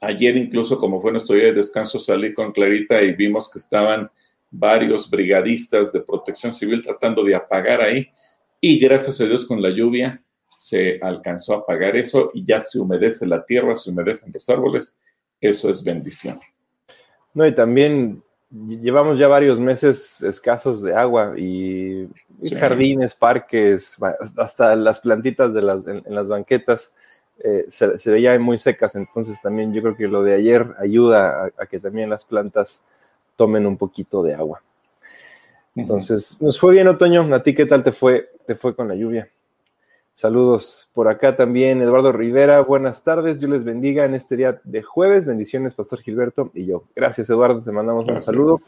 [0.00, 4.10] Ayer incluso, como fue nuestro día de descanso, salí con Clarita y vimos que estaban
[4.50, 8.08] varios brigadistas de protección civil tratando de apagar ahí
[8.60, 10.22] y gracias a Dios con la lluvia
[10.58, 15.00] se alcanzó a apagar eso y ya se humedece la tierra, se humedecen los árboles,
[15.40, 16.38] eso es bendición.
[17.32, 22.08] No, y también llevamos ya varios meses escasos de agua y,
[22.58, 23.96] jardines, parques,
[24.36, 26.92] hasta las plantitas de las, en, las banquetas
[27.40, 31.50] eh, se, se, veían muy secas, entonces también yo creo que lo de ayer ayuda
[31.56, 32.82] a que también las plantas
[33.36, 34.62] tomen un poquito de agua.
[35.76, 37.32] Entonces, nos fue bien otoño.
[37.34, 39.30] ¿A ti qué tal te fue, te fue con la lluvia?
[40.12, 42.60] Saludos por acá también, Eduardo Rivera.
[42.60, 45.24] Buenas tardes, Dios les bendiga en este día de jueves.
[45.24, 46.84] Bendiciones, Pastor Gilberto y yo.
[46.94, 48.58] Gracias, Eduardo, te mandamos un saludo.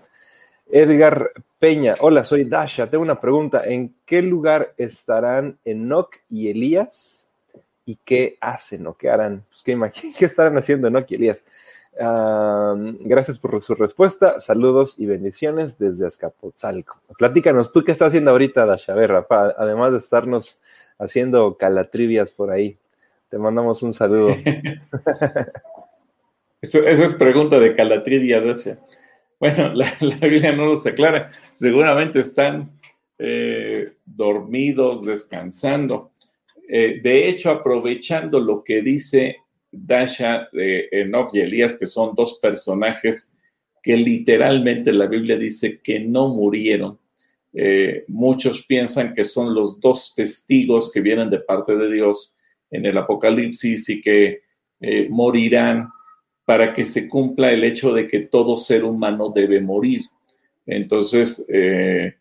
[0.70, 2.88] Edgar Peña, hola, soy Dasha.
[2.88, 3.64] Tengo una pregunta.
[3.64, 7.21] ¿En qué lugar estarán Enoch y Elías?
[7.84, 9.44] ¿Y qué hacen o qué harán?
[9.48, 9.76] Pues, ¿qué,
[10.18, 11.44] ¿Qué estarán haciendo y Elías?
[11.94, 14.40] gracias por su respuesta.
[14.40, 17.00] Saludos y bendiciones desde Azcapotzalco.
[17.18, 18.94] Platícanos, ¿tú qué estás haciendo ahorita, Dasha?
[18.94, 20.60] además de estarnos
[20.98, 22.78] haciendo calatrivias por ahí.
[23.28, 24.30] Te mandamos un saludo.
[26.62, 28.78] esa es pregunta de calatrivia, Dasha.
[29.38, 31.28] Bueno, la, Biblia no nos aclara.
[31.54, 32.70] Seguramente están
[33.18, 36.11] eh, dormidos, descansando.
[36.74, 39.36] Eh, de hecho, aprovechando lo que dice
[39.70, 43.34] Dasha, de Enoch y Elías, que son dos personajes
[43.82, 46.98] que literalmente la Biblia dice que no murieron.
[47.52, 52.34] Eh, muchos piensan que son los dos testigos que vienen de parte de Dios
[52.70, 54.40] en el Apocalipsis y que
[54.80, 55.90] eh, morirán
[56.46, 60.04] para que se cumpla el hecho de que todo ser humano debe morir.
[60.64, 62.14] Entonces, eh,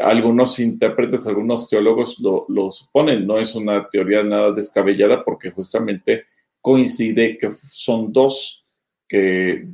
[0.00, 6.24] algunos intérpretes, algunos teólogos lo, lo, suponen, no es una teoría nada descabellada porque justamente
[6.60, 8.64] coincide que son dos
[9.08, 9.66] que,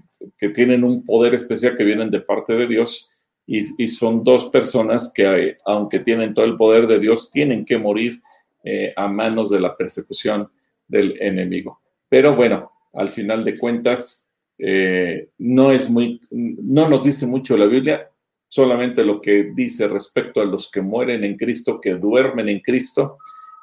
[0.55, 3.11] tienen un poder especial que vienen de parte de Dios
[3.47, 8.21] y, son dos personas que, aunque tienen todo el poder de Dios, tienen que morir
[8.63, 10.49] eh, a manos de la persecución
[10.87, 11.81] del enemigo.
[12.09, 17.67] Pero bueno, al final de cuentas, eh, no es muy, no nos dice mucho la
[17.67, 18.10] Biblia,
[18.51, 23.17] solamente lo que dice respecto a los que mueren en Cristo, que duermen en Cristo,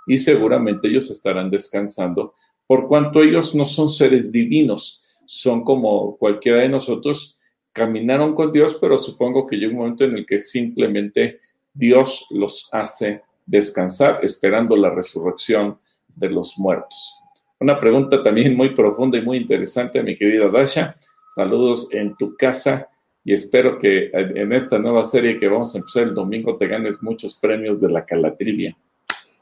[0.08, 2.34] y seguramente ellos estarán descansando
[2.68, 7.40] por cuanto ellos no son seres divinos, son como cualquiera de nosotros,
[7.72, 11.40] caminaron con Dios, pero supongo que llega un momento en el que simplemente
[11.74, 15.80] Dios los hace descansar, esperando la resurrección
[16.14, 17.16] de los muertos.
[17.60, 20.98] Una pregunta también muy profunda y muy interesante, mi querida Dasha.
[21.34, 22.90] Saludos en tu casa
[23.28, 27.04] y espero que en esta nueva serie que vamos a empezar el domingo te ganes
[27.04, 28.78] muchos premios de la Calatrivia.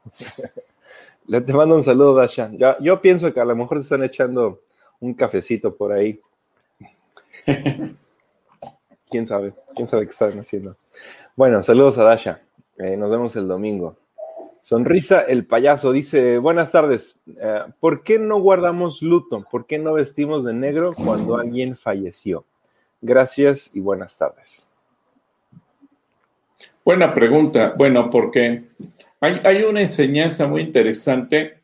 [1.28, 2.50] Le te mando un saludo, Dasha.
[2.80, 4.60] yo pienso que a lo mejor se están echando
[5.00, 6.20] un cafecito por ahí.
[9.08, 9.54] ¿Quién sabe?
[9.76, 10.78] ¿Quién sabe qué están haciendo?
[11.36, 12.42] Bueno, saludos a Dasha.
[12.80, 13.98] Eh, nos vemos el domingo.
[14.64, 17.22] Sonrisa el payaso dice, buenas tardes.
[17.40, 19.46] Eh, ¿Por qué no guardamos luto?
[19.52, 22.46] ¿Por qué no vestimos de negro cuando alguien falleció?
[23.06, 24.72] Gracias y buenas tardes.
[26.84, 27.76] Buena pregunta.
[27.78, 28.64] Bueno, porque
[29.20, 31.60] hay, una enseñanza muy interesante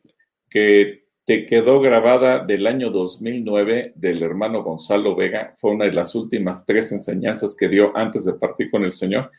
[0.47, 5.56] que te quedó grabada del año 2009 del hermano Gonzalo Vega.
[5.58, 9.32] Fue una de las últimas tres enseñanzas que dio antes de partir con el Señor.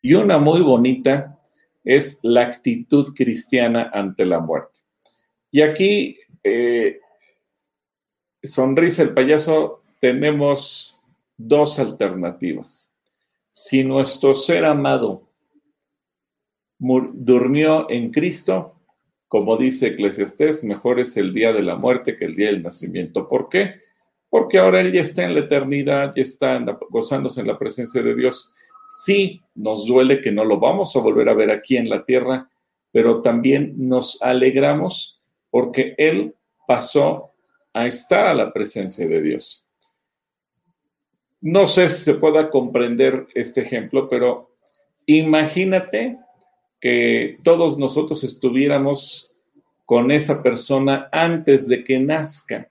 [0.00, 1.38] Y una muy bonita
[1.84, 4.78] es la actitud cristiana ante la muerte.
[5.50, 7.00] Y aquí, eh,
[8.42, 10.99] sonrisa el payaso, tenemos
[11.46, 12.94] dos alternativas.
[13.52, 15.28] Si nuestro ser amado
[16.78, 18.76] durmió en Cristo,
[19.28, 23.28] como dice Eclesiastés, mejor es el día de la muerte que el día del nacimiento.
[23.28, 23.76] ¿Por qué?
[24.28, 26.58] Porque ahora él ya está en la eternidad, ya está
[26.90, 28.54] gozándose en la presencia de Dios.
[28.88, 32.50] Sí, nos duele que no lo vamos a volver a ver aquí en la tierra,
[32.92, 36.34] pero también nos alegramos porque él
[36.66, 37.30] pasó
[37.72, 39.69] a estar a la presencia de Dios.
[41.40, 44.50] No sé si se pueda comprender este ejemplo, pero
[45.06, 46.18] imagínate
[46.80, 49.34] que todos nosotros estuviéramos
[49.84, 52.70] con esa persona antes de que nazca.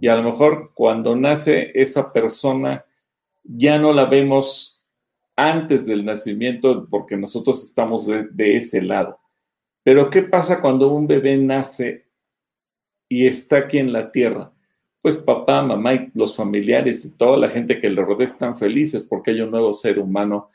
[0.00, 2.84] Y a lo mejor cuando nace esa persona
[3.44, 4.84] ya no la vemos
[5.36, 9.20] antes del nacimiento porque nosotros estamos de, ese lado.
[9.82, 12.06] Pero ¿qué pasa cuando un bebé nace
[13.08, 14.52] y está aquí en la tierra?
[15.06, 19.04] Pues papá, mamá y los familiares y toda la gente que le rodea están felices
[19.04, 20.50] porque hay un nuevo ser humano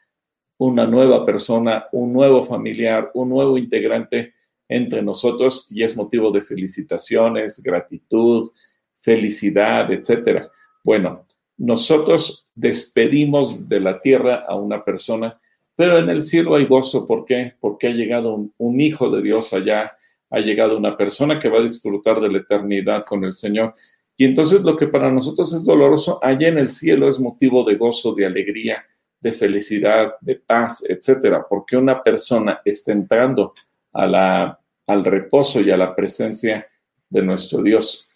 [0.58, 4.34] una nueva persona, un nuevo familiar, un nuevo integrante
[4.68, 8.52] entre nosotros y es motivo de felicitaciones, gratitud,
[9.00, 10.46] felicidad, etcétera.
[10.84, 11.26] Bueno,
[11.56, 15.40] nosotros despedimos de la tierra a una persona,
[15.78, 17.08] pero en el cielo hay gozo.
[17.08, 17.54] ¿Por qué?
[17.62, 19.94] Porque ha llegado un, un hijo de Dios allá,
[20.30, 23.76] ha llegado una persona que va a disfrutar de la eternidad con el Señor.
[24.22, 27.74] Y entonces lo que para nosotros es doloroso, allá en el cielo es motivo de
[27.74, 28.86] gozo, de alegría,
[29.20, 33.56] de felicidad, de paz, etcétera, porque una persona está entrando
[33.92, 36.68] a la, al reposo y a la presencia
[37.10, 38.08] de nuestro Dios.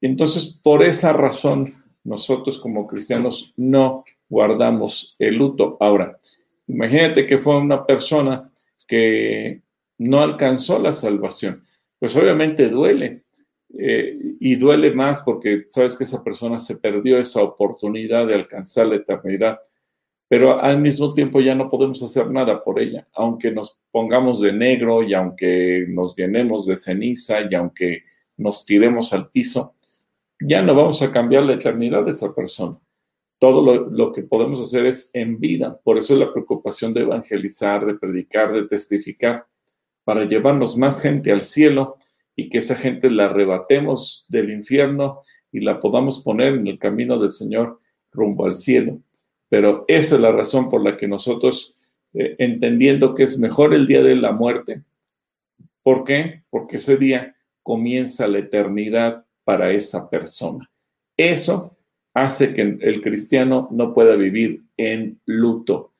[0.00, 5.76] Entonces, por esa razón, nosotros como cristianos no guardamos el luto.
[5.78, 6.18] Ahora,
[6.66, 8.50] imagínate que fue una persona
[8.88, 9.62] que
[9.98, 11.62] no alcanzó la salvación.
[12.00, 13.23] Pues obviamente duele.
[13.76, 18.86] Eh, y duele más porque sabes que esa persona se perdió esa oportunidad de alcanzar
[18.86, 19.58] la eternidad
[20.28, 24.52] pero al mismo tiempo ya no podemos hacer nada por ella, aunque nos pongamos de
[24.52, 28.04] negro y aunque nos llenemos de ceniza y aunque
[28.36, 29.76] nos tiremos al piso,
[30.40, 32.78] ya no vamos a cambiar la eternidad de esa persona.
[33.38, 35.78] Todo lo, lo que podemos hacer es en vida.
[35.84, 39.46] Por eso es la preocupación de evangelizar, de predicar, de testificar,
[40.04, 41.96] para llevarnos más gente al cielo
[42.36, 45.22] y que esa gente la arrebatemos del infierno
[45.52, 47.78] y la podamos poner en el camino del Señor
[48.10, 49.00] rumbo al cielo.
[49.48, 51.76] Pero esa es la razón por la que nosotros,
[52.12, 54.80] eh, entendiendo que es mejor el día de la muerte,
[55.82, 56.42] ¿por qué?
[56.50, 60.70] Porque ese día comienza la eternidad para esa persona.
[61.16, 61.76] Eso
[62.14, 65.92] hace que el cristiano no pueda vivir en luto,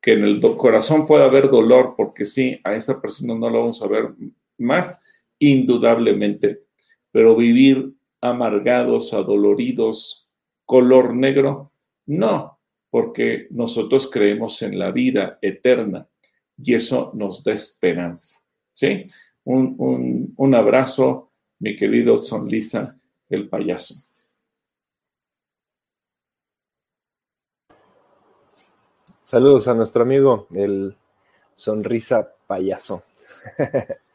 [0.00, 3.82] que en el corazón pueda haber dolor, porque sí, a esa persona no la vamos
[3.82, 4.10] a ver
[4.58, 5.01] más,
[5.42, 6.62] indudablemente,
[7.10, 10.28] pero vivir amargados, adoloridos,
[10.64, 11.72] color negro,
[12.06, 12.58] no,
[12.90, 16.06] porque nosotros creemos en la vida eterna
[16.56, 18.38] y eso nos da esperanza.
[18.72, 19.06] ¿Sí?
[19.44, 22.96] Un, abrazo, mi querido Sonlisa,
[23.28, 24.06] el payaso.
[29.24, 30.94] Saludos a nuestro amigo, el
[31.56, 33.02] sonrisa payaso.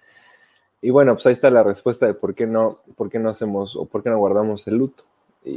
[0.81, 3.75] y bueno, pues ahí está la respuesta de por qué no, por qué no hacemos
[3.75, 5.03] o por qué no guardamos el luto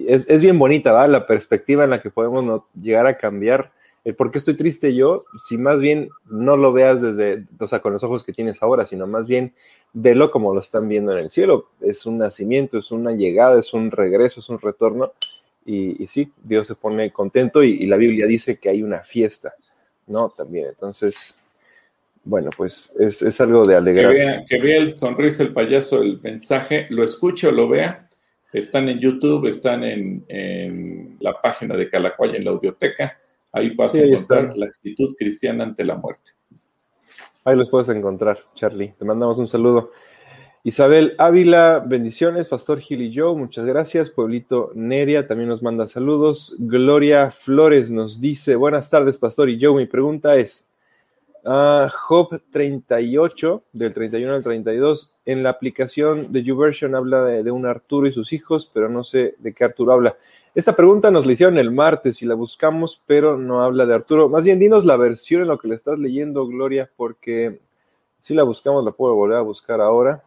[0.09, 1.09] es, bien bonita, ¿verdad?
[1.09, 5.25] La perspectiva en la que podemos llegar a cambiar el por qué estoy triste yo,
[5.39, 8.87] si más bien no lo veas desde, o sea, con los ojos que tienes ahora,
[8.87, 9.53] sino más bien
[9.93, 11.67] velo como lo están viendo en el cielo.
[11.81, 15.13] Es un nacimiento, es una llegada, es un regreso, es un retorno.
[15.67, 19.55] Y, sí, Dios se pone contento y, la Biblia dice que hay una fiesta,
[20.07, 20.31] ¿no?
[20.31, 21.39] También, entonces,
[22.25, 24.45] bueno, pues es, algo de alegrarse.
[24.49, 28.09] Que vea, el sonrisa, el payaso, el mensaje, lo escuche o lo vea,
[28.53, 33.19] están en YouTube, están en, la página de Calacuaya en la audioteca.
[33.53, 36.33] Ahí vas a encontrar la actitud cristiana ante la muerte.
[37.45, 38.95] Ahí los puedes encontrar, Charlie.
[38.99, 39.91] Te mandamos un saludo.
[40.63, 42.49] Isabel Ávila, bendiciones.
[42.49, 44.11] Pastor Gil y Joe, muchas gracias.
[44.11, 46.55] Pueblito Neria también nos manda saludos.
[46.59, 49.75] Gloria Flores nos dice, buenas tardes, Pastor y Joe.
[49.75, 50.70] Mi pregunta es,
[51.43, 55.15] Uh, Job 38, del 31 al 32.
[55.25, 59.37] En la aplicación de YouVersion habla de, un Arturo y sus hijos, pero no sé
[59.39, 60.17] de qué Arturo habla.
[60.55, 64.29] Esta pregunta nos la hicieron el martes y la buscamos, pero no habla de Arturo.
[64.29, 67.61] Más bien, dinos la versión en lo que le estás leyendo, Gloria, porque
[68.19, 70.23] si la buscamos, la puedo volver a buscar ahora.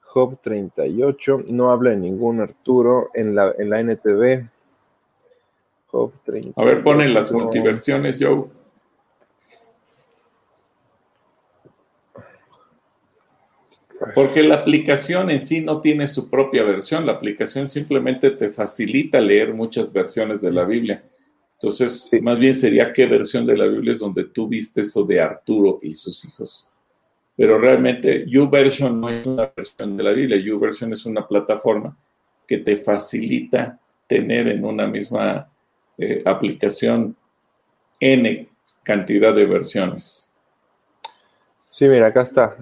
[0.00, 4.46] Job 38, no habla de ningún Arturo en la, en la NTV.
[5.86, 6.60] Job 38.
[6.60, 8.57] A ver, ponen las multiversiones, Joe.
[14.14, 19.20] Porque la aplicación en sí no tiene su propia versión, la aplicación simplemente te facilita
[19.20, 21.02] leer muchas versiones de la Biblia.
[21.54, 25.20] Entonces, más bien sería qué versión de la Biblia es donde tú viste eso de
[25.20, 26.70] Arturo y sus hijos.
[27.36, 31.96] Pero realmente YouVersion no es una versión de la Biblia, YouVersion es una plataforma
[32.46, 35.50] que te facilita tener en una misma
[35.98, 37.16] eh, aplicación
[38.00, 38.48] N
[38.82, 40.32] cantidad de versiones.
[41.72, 42.56] Sí, mira, acá está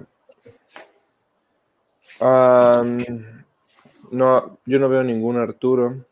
[2.19, 2.97] no,
[4.65, 6.05] yo no veo ningún Arturo.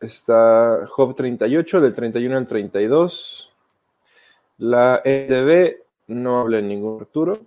[0.00, 3.50] Está Job 38, del 31 al 32.
[4.58, 5.76] La EDB
[6.08, 7.38] no habla de ningún Arturo.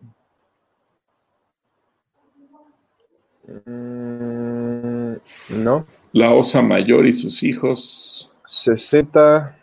[3.65, 5.13] Mm,
[5.49, 5.85] no.
[6.13, 8.33] La Osa Mayor y sus hijos.
[8.47, 9.55] 60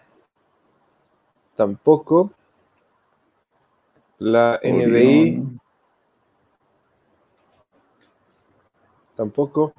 [1.56, 2.30] tampoco.
[4.18, 5.58] La NBI
[9.16, 9.72] tampoco.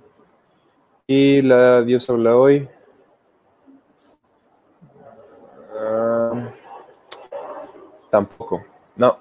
[1.05, 2.67] Y la Dios habla hoy.
[5.79, 6.51] Ah,
[8.09, 8.65] tampoco.
[8.95, 9.17] No,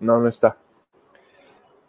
[0.00, 0.56] no, no está.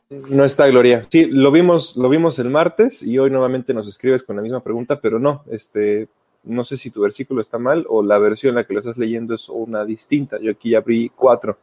[0.10, 1.06] No está Gloria.
[1.10, 4.62] Sí, lo vimos, lo vimos el martes y hoy nuevamente nos escribes con la misma
[4.62, 6.08] pregunta, pero no, este,
[6.44, 8.98] no sé si tu versículo está mal o la versión en la que lo estás
[8.98, 10.40] leyendo es una distinta.
[10.40, 11.58] Yo aquí abrí cuatro,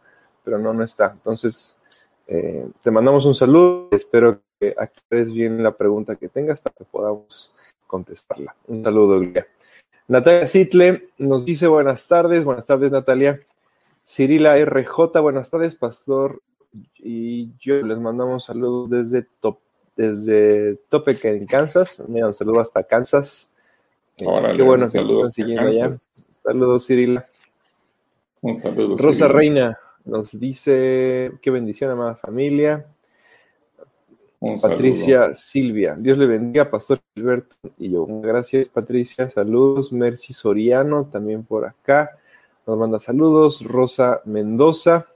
[0.44, 1.12] pero no, no está.
[1.12, 1.78] Entonces,
[2.26, 3.88] eh, te mandamos un saludo.
[3.92, 7.52] Espero que aclares bien la pregunta que tengas para que podamos
[7.88, 8.54] contestarla.
[8.68, 9.46] Un saludo, Gloria.
[10.06, 12.44] Natalia Sitle nos dice buenas tardes.
[12.44, 13.40] Buenas tardes, Natalia.
[14.04, 16.40] Cirila RJ, buenas tardes, Pastor.
[16.98, 19.58] Y yo les mandamos saludos desde, top,
[19.96, 22.02] desde Topeka, en Kansas.
[22.08, 23.52] Mira, un saludo hasta Kansas.
[24.16, 25.90] Eh, qué bueno que nos están siguiendo allá.
[25.90, 27.26] Saludos, Cirila.
[28.40, 28.96] Un saludo.
[28.96, 32.86] Rosa Reina nos dice, qué bendición, amada familia.
[34.60, 38.06] Patricia Silvia, Dios le bendiga, Pastor Gilberto y yo.
[38.06, 39.28] Gracias, Patricia.
[39.30, 39.92] Saludos.
[39.92, 42.18] Mercy Soriano, también por acá.
[42.66, 43.62] Nos manda saludos.
[43.62, 45.06] Rosa Mendoza,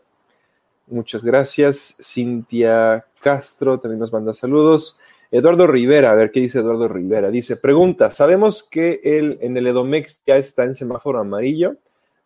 [0.86, 1.96] muchas gracias.
[2.00, 4.96] Cintia Castro también nos manda saludos.
[5.32, 7.30] Eduardo Rivera, a ver qué dice Eduardo Rivera.
[7.30, 11.76] Dice, pregunta, sabemos que él en el Edomex ya está en semáforo amarillo.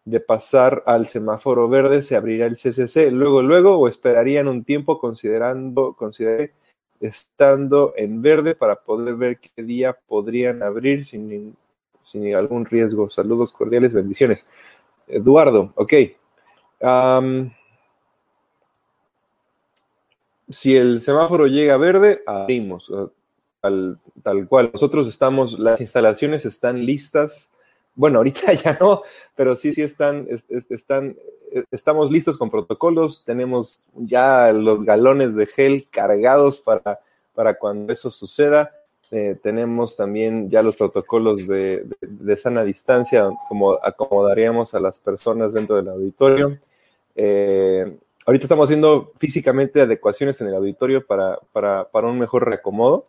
[0.04, 4.98] De pasar al semáforo verde, se abrirá el CCC luego, luego, o esperarían un tiempo
[4.98, 6.52] considerando, consideré,
[7.00, 11.56] estando en verde para poder ver qué día podrían abrir sin,
[12.04, 13.10] sin algún riesgo.
[13.10, 14.46] Saludos cordiales, bendiciones.
[15.08, 15.94] Eduardo, ok.
[20.48, 22.92] si el semáforo llega verde, abrimos.
[23.60, 24.70] Tal, tal cual.
[24.72, 27.52] Nosotros estamos, las instalaciones están listas.
[27.94, 29.02] Bueno, ahorita ya no,
[29.34, 30.26] pero sí, sí están,
[30.70, 31.16] están,
[31.70, 33.24] estamos listos con protocolos.
[33.24, 37.00] Tenemos ya los galones de gel cargados para,
[37.34, 38.70] para cuando eso suceda.
[39.12, 41.84] Eh, tenemos también ya los protocolos de,
[42.36, 46.58] sana distancia, como acomodaríamos a las personas dentro del auditorio.
[47.16, 53.06] Eh, ahorita estamos haciendo físicamente adecuaciones en el auditorio para, para, un mejor reacomodo,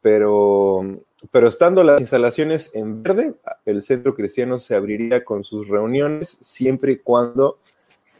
[0.00, 0.98] pero,
[1.32, 3.34] pero estando las instalaciones en verde,
[3.66, 7.58] el centro cristiano se abriría con sus reuniones siempre y cuando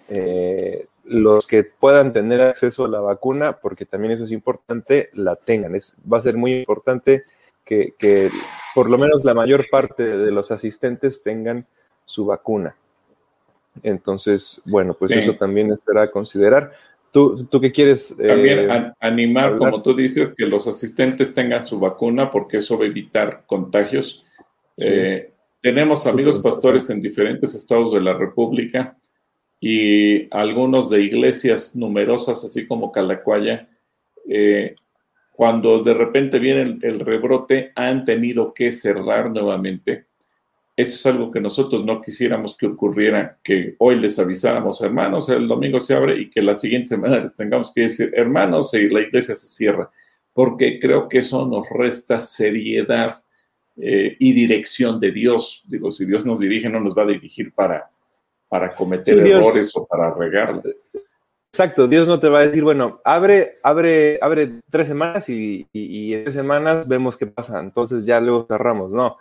[0.08, 5.36] eh, los que puedan tener acceso a la vacuna, porque también eso es importante, la
[5.36, 5.74] tengan.
[5.74, 7.24] Es, va a ser muy importante
[7.64, 8.30] que,
[8.74, 11.66] por lo menos la mayor parte de los asistentes tengan
[12.04, 12.76] su vacuna.
[13.82, 16.72] Entonces, bueno, pues eso también será a considerar.
[17.10, 18.16] ¿Tú, tú qué quieres?
[18.18, 22.84] Eh, también animar, como tú dices, que los asistentes tengan su vacuna porque eso va
[22.84, 24.24] a evitar contagios.
[24.76, 28.96] Eh, tenemos amigos pastores en diferentes estados de la República
[29.64, 33.68] y algunos de iglesias numerosas, así como Calacuaya,
[34.28, 34.74] eh,
[35.30, 40.06] cuando de repente viene el, rebrote, han tenido que cerrar nuevamente.
[40.76, 45.46] Eso es algo que nosotros no quisiéramos que ocurriera, que hoy les avisáramos, hermanos, el
[45.46, 49.02] domingo se abre y que la siguiente semana les tengamos que decir, hermanos, y la
[49.02, 49.88] iglesia se cierra,
[50.32, 53.22] porque creo que eso nos resta seriedad
[53.76, 55.62] eh, y dirección de Dios.
[55.68, 57.92] Digo, si Dios nos dirige, no nos va a dirigir para,
[58.52, 60.62] para cometer errores o para regarlo.
[61.50, 66.24] Exacto, Dios no te va a decir, bueno, abre, abre, abre tres semanas y, en
[66.24, 68.92] tres semanas vemos qué pasa, entonces ya luego cerramos.
[68.92, 69.16] No,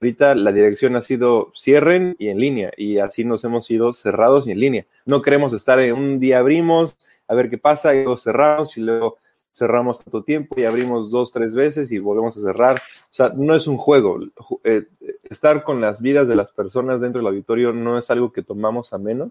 [0.00, 4.46] ahorita la dirección ha sido cierren y en línea, y así nos hemos ido cerrados
[4.46, 4.86] y en línea.
[5.04, 8.82] No queremos estar en un día abrimos, a ver qué pasa, y luego cerramos y
[8.82, 9.16] luego
[9.56, 12.76] cerramos tanto tiempo y abrimos dos, tres veces y volvemos a cerrar.
[12.76, 14.20] O sea, no es un juego.
[14.64, 14.84] Eh,
[15.30, 18.92] estar con las vidas de las personas dentro del auditorio no es algo que tomamos
[18.92, 19.30] a menos,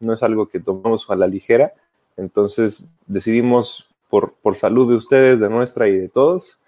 [0.00, 1.72] no es algo que tomamos a la ligera.
[2.16, 6.58] Entonces decidimos por, por salud de ustedes, de nuestra y de todos,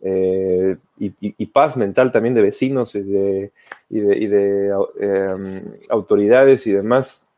[0.00, 3.52] eh, y, paz mental también de vecinos y de,
[3.90, 4.68] y de,
[5.00, 7.28] em, autoridades y demás,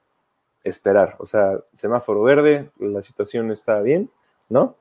[0.63, 1.17] esperar.
[1.21, 4.11] O sea, semáforo verde, la situación está bien,
[4.51, 4.75] ¿no?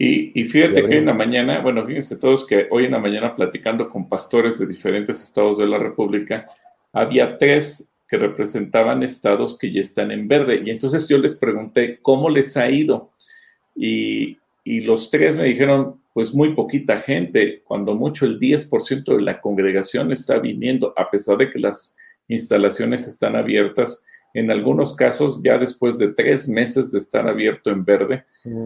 [0.00, 3.34] Y, fíjate que hoy en la mañana, bueno, fíjense todos que hoy en la mañana
[3.34, 6.48] platicando con pastores de diferentes estados de la República,
[6.92, 10.62] había tres que representaban estados que ya están en verde.
[10.64, 13.10] Y entonces yo les pregunté cómo les ha ido.
[13.74, 19.22] Y, y los tres me dijeron, pues muy poquita gente, cuando mucho el 10% de
[19.22, 21.96] la congregación está viniendo, a pesar de que las
[22.28, 24.04] instalaciones están abiertas
[24.34, 28.24] en algunos casos ya después de tres meses de estar abierto en verde.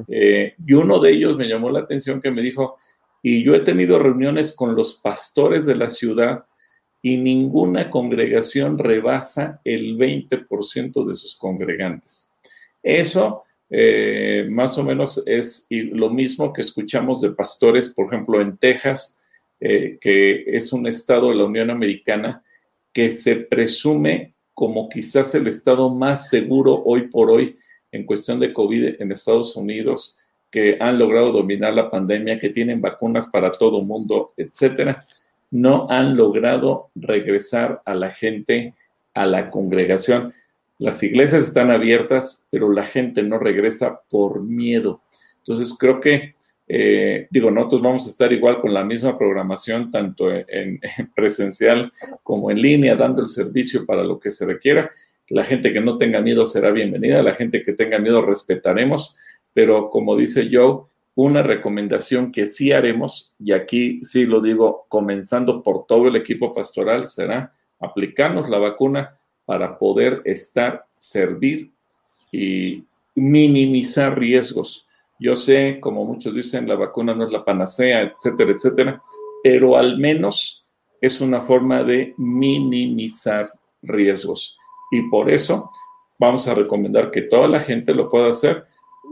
[0.08, 2.78] Eh, y uno de ellos me llamó la atención que me dijo,
[3.22, 6.44] y yo he tenido reuniones con los pastores de la ciudad
[7.00, 12.32] y ninguna congregación rebasa el 20% de sus congregantes.
[12.82, 18.58] Eso eh, más o menos es lo mismo que escuchamos de pastores, por ejemplo, en
[18.58, 19.20] Texas,
[19.60, 22.44] eh, que es un estado de la Unión Americana
[22.92, 27.56] que se presume como quizás el estado más seguro hoy por hoy
[27.90, 30.18] en cuestión de COVID en Estados Unidos,
[30.50, 35.04] que han logrado dominar la pandemia, que tienen vacunas para todo el mundo, etcétera,
[35.50, 38.74] no han logrado regresar a la gente
[39.14, 40.34] a la congregación.
[40.78, 45.00] Las iglesias están abiertas, pero la gente no regresa por miedo.
[45.38, 46.34] Entonces creo que,
[46.68, 50.80] eh, digo, nosotros vamos a estar igual con la misma programación, tanto en,
[51.14, 51.92] presencial
[52.22, 54.90] como en línea, dando el servicio para lo que se requiera.
[55.28, 59.14] La gente que no tenga miedo será bienvenida, la gente que tenga miedo respetaremos,
[59.52, 60.82] pero como dice Joe,
[61.14, 66.54] una recomendación que sí haremos, y aquí sí lo digo, comenzando por todo el equipo
[66.54, 71.70] pastoral, será aplicarnos la vacuna para poder estar, servir
[72.30, 72.84] y
[73.14, 74.86] minimizar riesgos.
[75.22, 79.02] Yo sé, como muchos dicen, la vacuna no es la panacea, etcétera, etcétera,
[79.44, 80.66] pero al menos
[81.00, 83.52] es una forma de minimizar
[83.82, 84.58] riesgos.
[84.90, 85.70] Y por eso
[86.18, 88.64] vamos a recomendar que toda la gente lo pueda hacer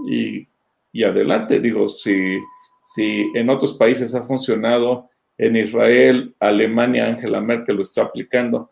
[0.05, 0.49] y,
[0.93, 1.61] y adelante.
[1.61, 2.39] Digo, si,
[2.83, 5.09] si en otros países ha funcionado,
[5.39, 8.71] en Israel, Alemania, Angela Merkel lo está aplicando,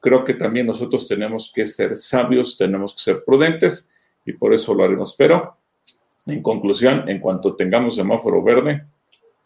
[0.00, 3.92] creo que también nosotros tenemos que ser sabios, tenemos que ser prudentes
[4.24, 5.16] y por eso lo haremos.
[5.18, 5.57] Pero,
[6.28, 8.84] en conclusión, en cuanto tengamos semáforo verde,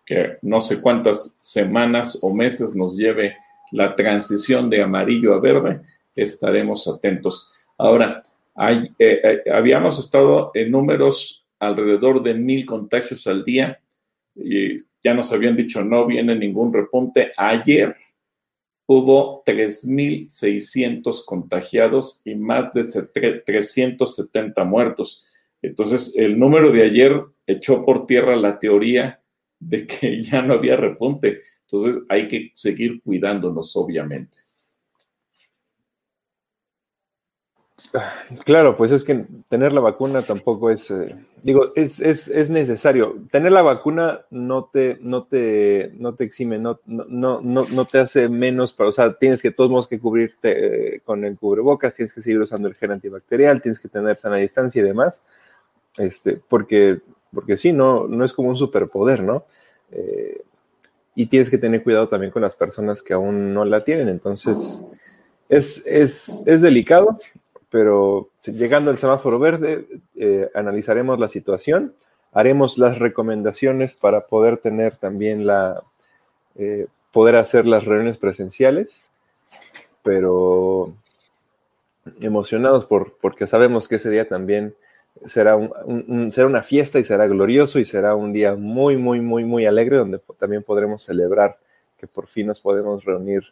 [0.04, 3.36] que no sé cuántas semanas o meses nos lleve
[3.70, 5.80] la transición de amarillo a verde,
[6.14, 7.50] estaremos atentos.
[7.78, 8.22] Ahora,
[8.54, 13.80] hay, eh, eh, habíamos estado en números alrededor de mil contagios al día
[14.34, 17.32] y ya nos habían dicho no viene ningún repunte.
[17.36, 17.96] Ayer
[18.86, 25.24] hubo 3.600 contagiados y más de 370 muertos.
[25.62, 29.22] Entonces, el número de ayer echó por tierra la teoría
[29.58, 31.40] de que ya no había repunte.
[31.62, 34.42] Entonces, hay que seguir cuidándonos, obviamente.
[38.44, 43.16] Claro, pues es que tener la vacuna tampoco es, eh, digo, es, es, es, necesario.
[43.30, 47.98] Tener la vacuna no te, no te, no te exime, no, no, no, no te
[47.98, 51.94] hace menos, pero, o sea, tienes que todos modos que cubrirte eh, con el cubrebocas,
[51.94, 55.24] tienes que seguir usando el gel antibacterial, tienes que tener sana distancia y demás,
[55.96, 57.00] este, porque,
[57.32, 59.44] porque sí, no, no es como un superpoder, ¿no?
[59.90, 60.42] Eh,
[61.14, 64.82] y tienes que tener cuidado también con las personas que aún no la tienen, entonces
[65.48, 67.18] es, es, es delicado
[67.72, 71.94] pero llegando al semáforo verde, eh, analizaremos la situación,
[72.30, 75.82] haremos las recomendaciones para poder tener también la,
[76.56, 79.02] eh, poder hacer las reuniones presenciales,
[80.02, 80.92] pero
[82.20, 84.74] emocionados por, porque sabemos que ese día también
[85.26, 89.44] será, un, será una fiesta y será glorioso y será un día muy, muy, muy,
[89.44, 91.58] muy alegre donde también podremos celebrar
[91.98, 93.42] que por fin nos podemos reunir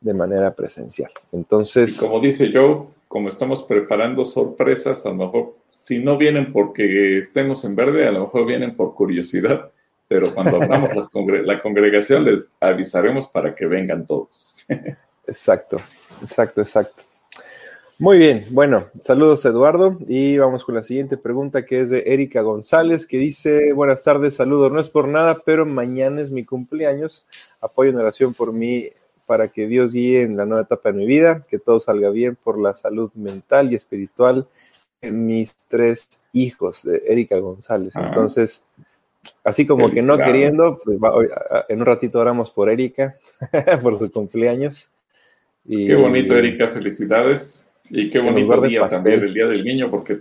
[0.00, 1.10] de manera presencial.
[1.32, 1.98] Entonces...
[1.98, 7.64] como dice Joe, como estamos preparando sorpresas, a lo mejor si no vienen porque estemos
[7.64, 9.70] en verde, a lo mejor vienen por curiosidad,
[10.08, 10.90] pero cuando abramos
[11.44, 14.64] la congregación les avisaremos para que vengan todos.
[15.26, 15.78] exacto,
[16.22, 17.09] exacto, exacto.
[18.00, 22.40] Muy bien, bueno, saludos Eduardo y vamos con la siguiente pregunta que es de Erika
[22.40, 27.26] González que dice, buenas tardes, saludos, no es por nada, pero mañana es mi cumpleaños,
[27.60, 28.88] apoyo en oración por mí
[29.26, 32.38] para que Dios guíe en la nueva etapa de mi vida, que todo salga bien
[32.42, 34.48] por la salud mental y espiritual
[35.02, 37.92] de mis tres hijos, de Erika González.
[37.96, 38.06] Ah.
[38.08, 38.64] Entonces,
[39.44, 40.98] así como que no queriendo, pues
[41.68, 43.16] en un ratito oramos por Erika,
[43.82, 44.90] por su cumpleaños.
[45.66, 47.69] Y, qué bonito, Erika, felicidades.
[47.90, 50.20] Y qué bonito día también, el Día del Niño, porque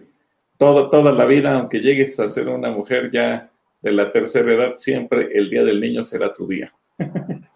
[0.57, 3.49] toda, toda la vida, aunque llegues a ser una mujer ya
[3.81, 6.73] de la tercera edad, siempre el Día del Niño será tu día.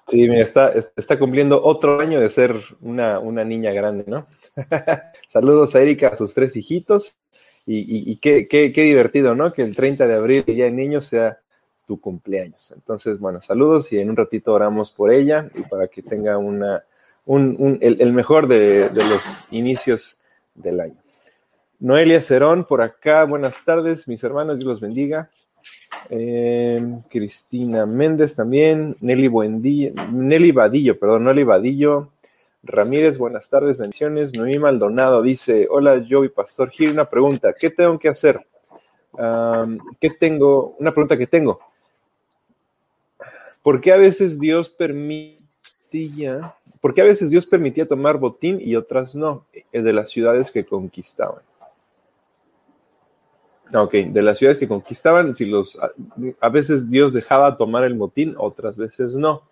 [0.08, 4.28] Sí, mira, está, está cumpliendo otro año de ser una, niña grande, ¿no?
[5.28, 7.18] Saludos a Erika, a sus tres hijitos.
[7.66, 9.54] Y, qué, qué, divertido, ¿no?
[9.54, 11.40] Que el 30 de abril, ya en niño, sea
[11.88, 12.72] tu cumpleaños.
[12.72, 16.84] Entonces, bueno, saludos y en un ratito oramos por ella y para que tenga una,
[17.26, 20.22] el, mejor de, los inicios
[20.56, 20.98] del año.
[21.80, 25.30] Noelia Cerón, por acá, buenas tardes, mis hermanos, Dios los bendiga.
[26.10, 32.10] Em, Cristina Méndez también, Nelly Buendía, Nelly Vadillo, perdón, Nelly Vadillo,
[32.64, 34.34] Ramírez, buenas tardes, menciones.
[34.34, 38.46] Noemí Maldonado dice, hola, yo y Pastor Gil, una pregunta, ¿qué tengo que hacer?
[40.00, 40.76] ¿Qué tengo?
[40.80, 41.60] Una pregunta que tengo.
[43.62, 48.76] ¿Por qué a veces Dios permitía, por qué a veces Dios permitía tomar botín y
[48.76, 51.42] otras no, eh, de las ciudades que conquistaban?
[53.74, 55.80] Ok, de las ciudades que conquistaban, si los
[56.42, 59.44] a, veces Dios dejaba tomar el motín, otras veces no.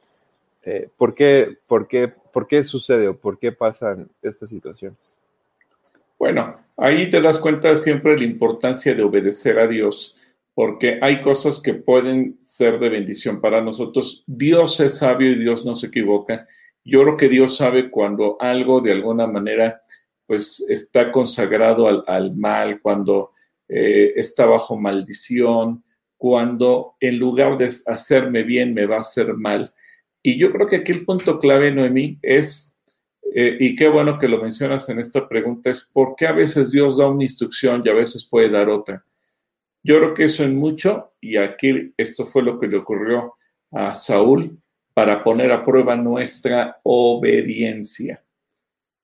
[0.63, 5.17] Eh, ¿por, qué, por, qué, ¿Por qué sucede o por qué pasan estas situaciones?
[6.19, 10.17] Bueno, ahí te das cuenta siempre de la importancia de obedecer a Dios,
[10.53, 14.25] porque hay cosas que pueden ser de bendición para nosotros.
[14.27, 16.45] Dios es sabio y Dios no se equivoca.
[16.83, 19.81] Yo creo que Dios sabe cuando algo de alguna manera
[20.25, 23.31] pues está consagrado al, mal, cuando
[23.67, 25.83] eh, está bajo maldición,
[26.17, 29.73] cuando en lugar de hacerme bien me va a hacer mal.
[30.23, 32.77] Y yo creo que aquí el punto clave, Noemí, es,
[33.35, 36.71] eh, y qué bueno que lo mencionas en esta pregunta, es por qué a veces
[36.71, 39.03] Dios da una instrucción y a veces puede dar otra.
[39.83, 43.33] Yo creo que eso en mucho, y aquí esto fue lo que le ocurrió
[43.71, 44.61] a Saúl
[45.01, 48.23] para poner a prueba nuestra obediencia.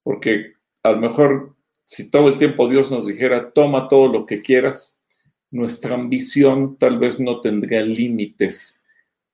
[0.04, 4.44] Porque a lo mejor si todo el tiempo Dios nos dijera, toma todo lo que
[4.44, 5.04] quieras,
[5.50, 8.86] nuestra ambición tal vez no tendría límites,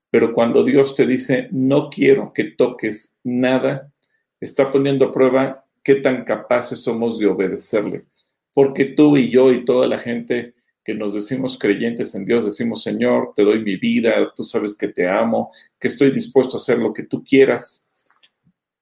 [0.10, 3.92] pero cuando Dios te dice, no quiero que toques nada,
[4.40, 8.06] está poniendo a prueba qué tan capaces somos de obedecerle.
[8.54, 10.54] Porque tú y yo y toda la gente
[10.84, 14.88] que nos decimos creyentes en Dios, decimos, Señor, te doy mi vida, tú sabes que
[14.88, 17.92] te amo, que estoy dispuesto a hacer lo que tú quieras.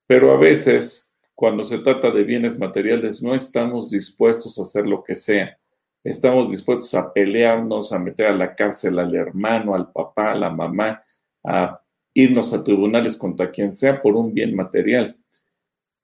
[0.07, 5.03] Pero a veces, cuando se trata de bienes materiales, no estamos dispuestos a hacer lo
[5.03, 5.57] que sea
[6.03, 10.49] estamos dispuestos a pelearnos, a meter a la cárcel al hermano, al papá, a la
[10.49, 11.03] mamá,
[11.43, 11.81] a
[12.13, 15.17] irnos a tribunales contra quien sea por un bien material.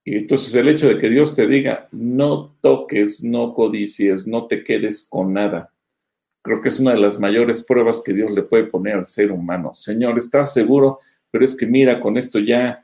[0.03, 4.63] Y entonces el hecho de que Dios te diga, no toques, no codicies, no te
[4.63, 5.73] quedes con nada,
[6.47, 9.31] creo que es una de las mayores pruebas que Dios le puede poner al ser
[9.31, 9.73] humano.
[9.73, 10.99] Señor, ¿estás seguro?
[11.29, 12.83] Pero es que mira, con esto ya,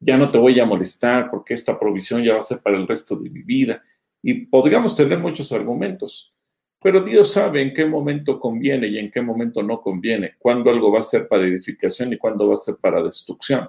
[0.00, 2.86] ya no te voy a molestar porque esta provisión ya va a ser para el
[2.86, 3.82] resto de mi vida.
[4.22, 6.34] Y podríamos tener muchos argumentos.
[6.80, 10.92] Pero Dios sabe en qué momento conviene y en qué momento no conviene, cuándo algo
[10.92, 13.68] va a ser para edificación y cuándo va a ser para destrucción.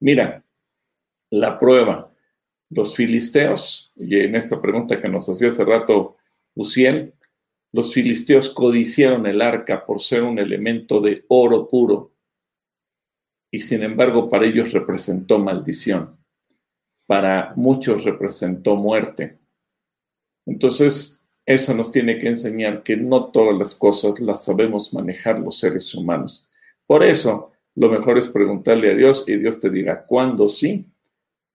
[0.00, 0.44] Mira,
[1.30, 2.08] la prueba.
[2.70, 6.16] Los filisteos, y en esta pregunta que nos hacía hace rato
[6.54, 7.12] Uciel,
[7.72, 12.12] los filisteos codiciaron el arca por ser un elemento de oro puro,
[13.50, 16.18] y sin embargo para ellos representó maldición,
[17.06, 19.38] para muchos representó muerte.
[20.46, 25.58] Entonces, eso nos tiene que enseñar que no todas las cosas las sabemos manejar los
[25.58, 26.50] seres humanos.
[26.86, 30.86] Por eso, lo mejor es preguntarle a Dios y Dios te dirá cuándo sí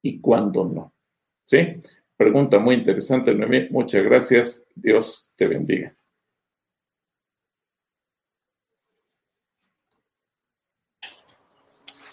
[0.02, 0.94] y cuándo no.
[1.46, 1.80] ¿Sí?
[2.18, 3.70] Pregunta muy interesante, Noemí.
[3.70, 4.68] Muchas gracias.
[4.76, 5.97] Dios te bendiga.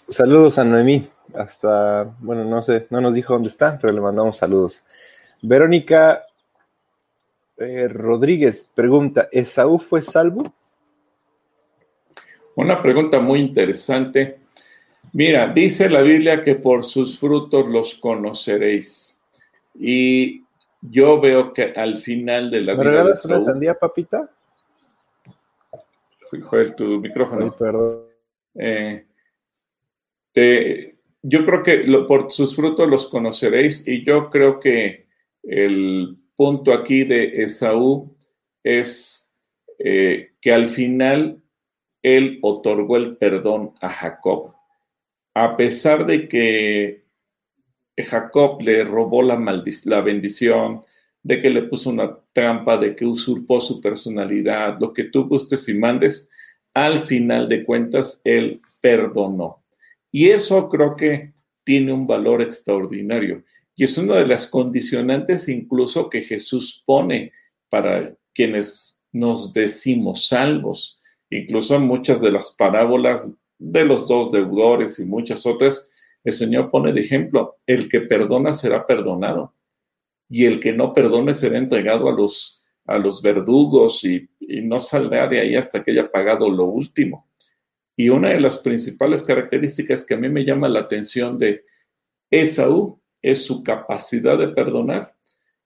[0.07, 1.09] Saludos a Noemí.
[1.33, 4.83] Hasta, bueno, no sé, no nos dijo dónde está, pero le mandamos saludos.
[5.41, 6.23] Verónica
[7.57, 10.53] eh, Rodríguez pregunta, ¿Esaú fue salvo?
[12.55, 14.39] Una pregunta muy interesante.
[15.13, 19.19] Mira, dice la Biblia que por sus frutos los conoceréis.
[19.73, 20.43] Y
[20.81, 22.83] yo veo que al final de la vida.
[22.83, 24.29] ¿Me regalas una sandía, papita?
[26.43, 27.51] Joder, tu micrófono.
[27.55, 28.03] perdón.
[28.55, 29.04] Eh,
[30.35, 31.77] yo creo que
[32.07, 35.07] por sus frutos los conoceréis y yo creo que
[35.43, 38.15] el punto aquí de Esaú
[38.63, 39.33] es
[39.79, 41.41] eh, que al final
[42.01, 44.53] él otorgó el perdón a Jacob.
[45.33, 47.05] A pesar de que
[47.97, 49.35] Jacob le robó la,
[49.85, 50.83] la bendición,
[51.23, 55.67] de que le puso una trampa, de que usurpó su personalidad, lo que tú gustes
[55.69, 56.31] y mandes,
[56.73, 59.64] al final de cuentas él perdonó.
[60.15, 61.33] Y eso creo que
[61.65, 63.43] tiene un valor extraordinario.
[63.75, 67.33] Y es una de las condicionantes incluso que Jesús pone
[67.69, 71.01] para quienes nos decimos salvos.
[71.29, 75.91] Incluso en muchas de las parábolas de los dos deudores y muchas otras,
[76.23, 79.53] el Señor pone de ejemplo, el que perdona será perdonado
[80.29, 84.79] y el que no perdone será entregado a los, a los verdugos y, y no
[84.79, 87.27] saldrá de ahí hasta que haya pagado lo último.
[87.97, 91.63] Y una de las principales características que a mí me llama la atención de
[92.29, 95.15] Esaú es su capacidad de perdonar.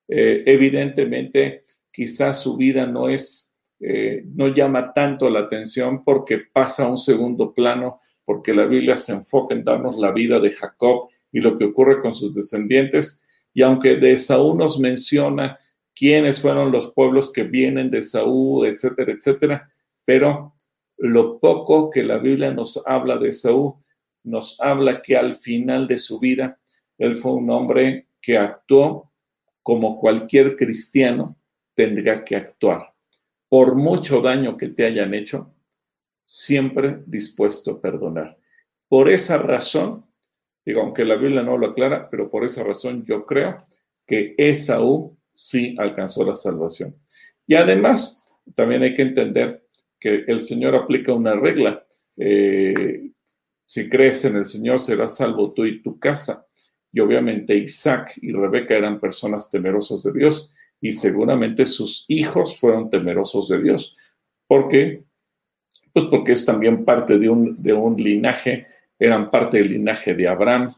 [0.08, 6.86] Eh, evidentemente, quizás su vida no es, eh, no llama tanto la atención porque pasa
[6.86, 11.10] a un segundo plano, porque la Biblia se enfoca en darnos la vida de Jacob
[11.32, 13.24] y lo que ocurre con sus descendientes.
[13.54, 15.58] Y aunque de Saúl nos menciona
[15.96, 19.70] quiénes fueron los pueblos que vienen de Saúl, etcétera, etcétera,
[20.06, 20.54] pero
[21.00, 23.74] lo poco que la Biblia nos habla de Saúl,
[24.24, 26.60] nos habla que al final de su vida
[26.98, 29.12] él fue un hombre que actuó
[29.64, 31.38] como cualquier cristiano
[31.74, 32.94] tendría que actuar.
[33.48, 35.54] Por mucho daño que te hayan hecho,
[36.26, 38.38] siempre dispuesto a perdonar.
[38.88, 40.06] Por esa razón,
[40.66, 43.58] digo, aunque la Biblia no lo aclara, pero por esa razón yo creo
[44.06, 46.96] que Esaú sí alcanzó la salvación.
[47.48, 48.24] Y además,
[48.56, 49.64] también hay que entender
[50.00, 51.86] que el Señor aplica una regla.
[52.18, 53.12] Eh,
[53.66, 56.48] si crees en el Señor, serás salvo tú y tu casa.
[56.92, 62.90] Y obviamente Isaac y Rebeca eran personas temerosas de Dios y seguramente sus hijos fueron
[62.90, 63.96] temerosos de Dios.
[64.48, 65.04] ¿Por qué?
[65.94, 70.28] Pues porque es también parte de un, de un linaje, eran parte del linaje de
[70.28, 70.74] Abraham.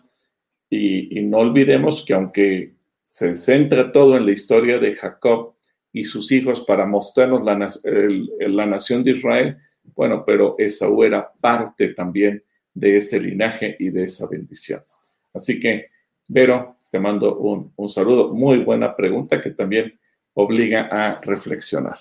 [0.69, 2.73] Y, y no olvidemos que aunque
[3.05, 5.55] se centra todo en la historia de Jacob
[5.93, 7.67] y sus hijos para mostrarnos la,
[8.39, 9.57] la nación de Israel,
[9.95, 14.83] bueno, pero Esaú era parte también de ese linaje y de esa bendición.
[15.33, 15.87] Así que,
[16.27, 18.33] Vero, te mando un, un, saludo.
[18.33, 19.99] Muy buena pregunta que también
[20.33, 21.99] obliga a reflexionar.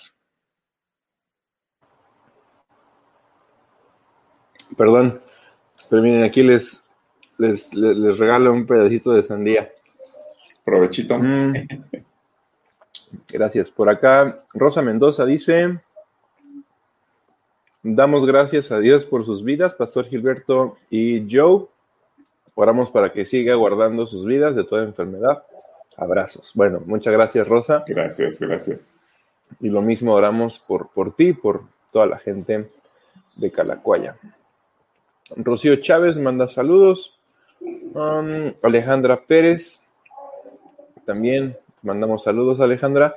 [4.76, 5.20] Perdón,
[5.88, 6.88] pero miren, aquí les,
[7.38, 9.72] les, les, regalo un pedacito de sandía.
[10.64, 11.18] Provechito.
[11.18, 11.55] Mm.
[13.28, 13.70] Gracias.
[13.70, 15.80] Por acá, Rosa Mendoza dice,
[17.82, 21.66] damos gracias a Dios por sus vidas, Pastor Gilberto y Joe.
[22.54, 25.44] Oramos para que siga guardando sus vidas de toda enfermedad.
[25.96, 26.52] Abrazos.
[26.54, 27.84] Bueno, muchas gracias, Rosa.
[27.86, 28.96] Gracias, gracias.
[29.61, 32.70] Y lo mismo oramos por, por ti, por toda la gente
[33.36, 34.16] de Calacuaya.
[35.36, 37.18] Rocío Chávez manda saludos.
[37.61, 39.82] Um, Alejandra Pérez
[41.04, 43.16] también mandamos saludos, Alejandra.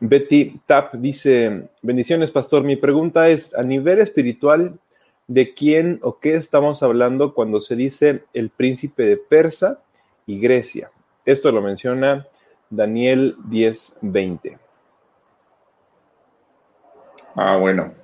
[0.00, 2.64] Betty Tap dice, bendiciones, pastor.
[2.64, 4.78] Mi pregunta es, a nivel espiritual,
[5.28, 9.80] ¿de quién o qué estamos hablando cuando se dice el príncipe de Persa
[10.26, 10.90] y Grecia?
[11.24, 12.26] Esto lo menciona
[12.68, 14.58] Daniel 10:20.
[17.36, 17.94] Ah, bueno.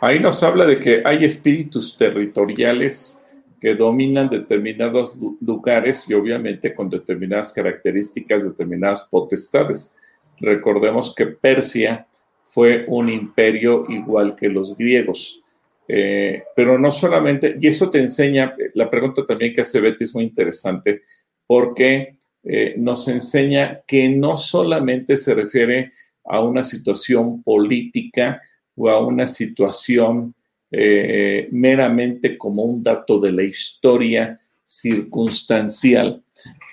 [0.00, 3.23] Ahí nos habla de que hay espíritus territoriales
[3.64, 9.96] que dominan determinados lugares y obviamente con determinadas características, determinadas potestades.
[10.38, 12.06] Recordemos que Persia
[12.40, 15.40] fue un imperio igual que los griegos.
[15.88, 20.14] Eh, pero no solamente, y eso te enseña, la pregunta también que hace Betty es
[20.14, 21.00] muy interesante,
[21.46, 25.92] porque eh, nos enseña que no solamente se refiere
[26.22, 28.42] a una situación política
[28.76, 30.34] o a una situación
[30.76, 36.22] eh, meramente como un dato de la historia circunstancial.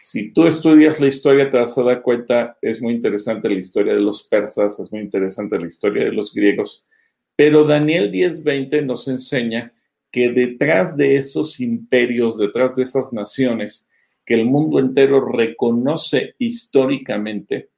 [0.01, 3.93] Si tú estudias la historia, te vas a dar cuenta, es muy interesante la historia
[3.93, 6.83] de los persas, es muy interesante la historia de los griegos,
[7.35, 9.73] pero Daniel 10:20 nos enseña
[10.11, 13.89] que detrás de esos imperios, detrás de esas naciones
[14.25, 17.69] que el mundo entero reconoce históricamente,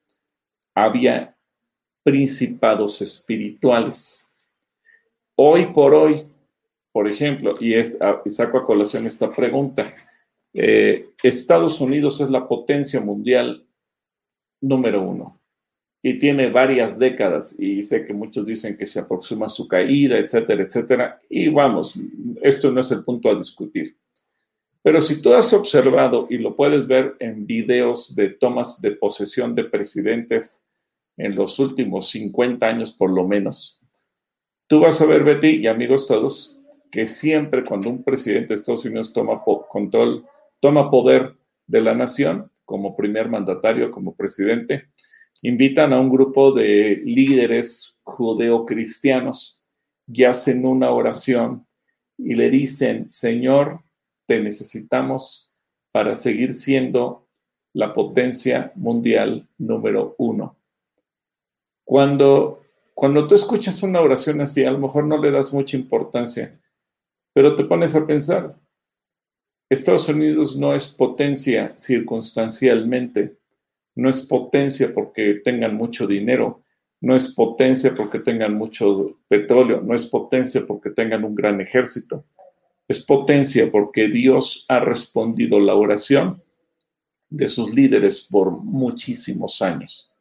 [0.73, 1.35] había
[2.03, 4.32] principados espirituales
[5.35, 6.27] Hoy por hoy,
[6.91, 9.93] por ejemplo, y, es, saco a colación esta pregunta,
[10.53, 13.65] eh, Estados Unidos es la potencia mundial
[14.61, 15.39] número uno
[16.05, 20.63] y tiene varias décadas y sé que muchos dicen que se aproxima su caída, etcétera,
[20.63, 21.21] etcétera.
[21.29, 21.95] Y vamos,
[22.41, 23.95] esto no es el punto a discutir.
[24.83, 29.55] Pero si tú has observado y lo puedes ver en videos de tomas de posesión
[29.55, 30.67] de presidentes
[31.15, 33.82] en los últimos 50 años por lo menos,
[34.73, 36.59] Tú vas a ver, Betty, y amigos todos,
[36.89, 40.25] que siempre cuando un presidente de Estados Unidos toma control,
[40.59, 41.35] toma poder
[41.67, 44.87] de la nación, como primer mandatario, como presidente,
[45.43, 49.63] invitan a un grupo de líderes judeocristianos
[50.07, 51.67] y hacen una oración
[52.17, 53.83] y le dicen, Señor,
[54.25, 55.53] te necesitamos
[55.91, 57.27] para seguir siendo
[57.73, 60.57] la potencia mundial número uno.
[61.83, 62.63] Cuando
[62.93, 66.59] cuando tú escuchas una oración así, a lo mejor no le das mucha importancia,
[67.33, 68.55] pero te pones a pensar,
[69.69, 73.37] Estados Unidos no es potencia circunstancialmente,
[73.95, 76.63] no es potencia porque tengan mucho dinero,
[77.01, 82.25] no es potencia porque tengan mucho petróleo, no es potencia porque tengan un gran ejército,
[82.87, 86.41] es potencia porque Dios ha respondido la oración
[87.29, 90.12] de sus líderes por muchísimos años.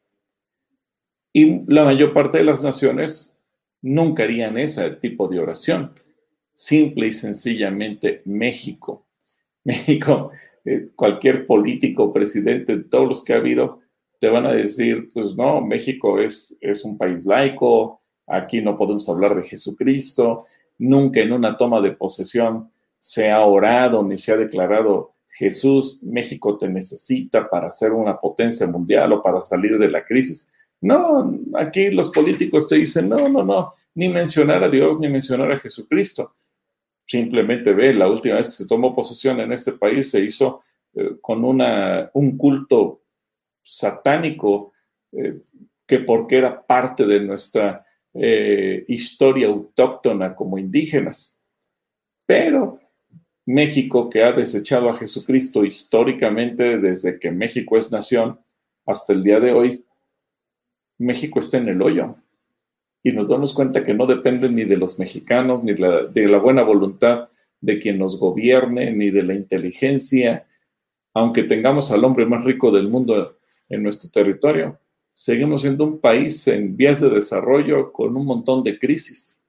[1.32, 3.32] Y la mayor parte de las naciones
[3.80, 5.92] nunca harían ese tipo de oración.
[6.52, 9.06] Simple y sencillamente México.
[9.64, 10.32] México,
[10.64, 13.80] eh, cualquier político, presidente, todos los que ha habido,
[14.18, 19.08] te van a decir, pues no, México es, es un país laico, aquí no podemos
[19.08, 20.46] hablar de Jesucristo,
[20.78, 26.56] nunca en una toma de posesión se ha orado ni se ha declarado Jesús, México
[26.58, 30.52] te necesita para ser una potencia mundial o para salir de la crisis.
[30.82, 35.52] No, aquí los políticos te dicen, no, no, no, ni mencionar a Dios, ni mencionar
[35.52, 36.34] a Jesucristo.
[37.06, 40.62] Simplemente ve, la última vez que se tomó posesión en este país se hizo
[40.94, 43.02] eh, con una, un culto
[43.62, 44.72] satánico
[45.12, 45.40] eh,
[45.86, 51.40] que porque era parte de nuestra eh, historia autóctona como indígenas.
[52.26, 52.80] Pero
[53.46, 58.40] México, que ha desechado a Jesucristo históricamente desde que México es nación
[58.84, 59.84] hasta el día de hoy,
[61.02, 62.16] México está en el hoyo.
[63.02, 66.62] Y nos damos cuenta que no depende ni de los mexicanos, ni de la buena
[66.62, 67.28] voluntad
[67.60, 70.46] de quien nos gobierne, ni de la inteligencia,
[71.14, 73.38] aunque tengamos al hombre más rico del mundo
[73.68, 74.78] en nuestro territorio,
[75.12, 79.42] seguimos siendo un país en vías de desarrollo con un montón de crisis.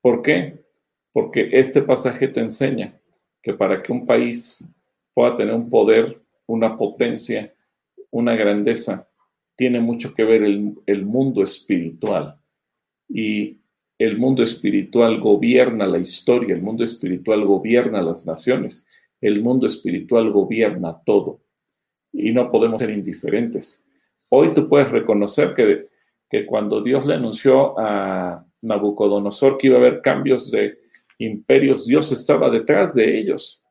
[0.00, 0.64] ¿Por qué?
[1.12, 2.98] Porque este pasaje te enseña
[3.42, 4.74] que para que un país
[5.12, 7.52] pueda tener un poder, una potencia,
[8.10, 9.07] una grandeza,
[9.58, 12.40] tiene mucho que ver el, el mundo espiritual.
[13.08, 13.58] Y
[13.98, 18.86] el mundo espiritual gobierna la historia, el mundo espiritual gobierna las naciones,
[19.20, 21.40] el mundo espiritual gobierna todo.
[22.12, 23.84] Y no podemos ser indiferentes.
[24.28, 25.88] Hoy tú puedes reconocer que,
[26.30, 30.78] que cuando Dios le anunció a Nabucodonosor que iba a haber cambios de
[31.18, 33.64] imperios, Dios estaba detrás de ellos.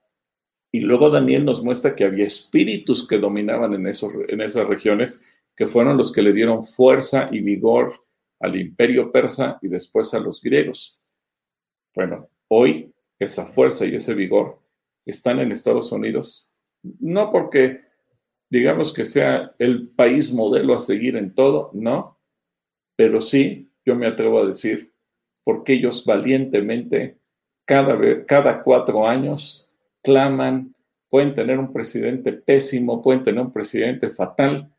[0.70, 5.18] Y luego Daniel nos muestra que había espíritus que dominaban en, esos, en esas regiones,
[5.58, 8.00] que fueron los que le dieron fuerza y vigor
[8.40, 11.00] al imperio persa y después a los griegos.
[11.96, 14.62] Bueno, hoy esa fuerza y ese vigor
[15.04, 16.50] están en Estados Unidos,
[17.00, 17.82] no porque
[18.50, 22.20] digamos que sea el país modelo a seguir en todo, no,
[22.96, 24.94] pero sí, yo me atrevo a decir,
[25.44, 27.18] porque ellos valientemente
[27.66, 29.68] cada, cada cuatro años
[30.04, 30.76] claman,
[31.10, 34.72] pueden tener un presidente pésimo, pueden tener un presidente fatal,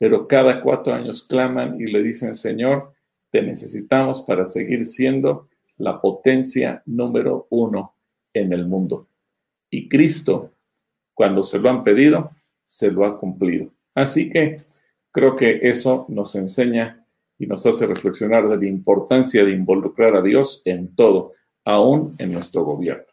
[0.00, 2.94] pero cada cuatro años claman y le dicen, Señor,
[3.30, 7.94] te necesitamos para seguir siendo la potencia número uno
[8.32, 9.08] en el mundo.
[9.68, 10.52] Y Cristo,
[11.12, 12.30] cuando se lo han pedido,
[12.64, 13.72] se lo ha cumplido.
[13.94, 14.54] Así que
[15.12, 17.04] creo que eso nos enseña
[17.38, 22.32] y nos hace reflexionar de la importancia de involucrar a Dios en todo, aún en
[22.32, 23.04] nuestro gobierno.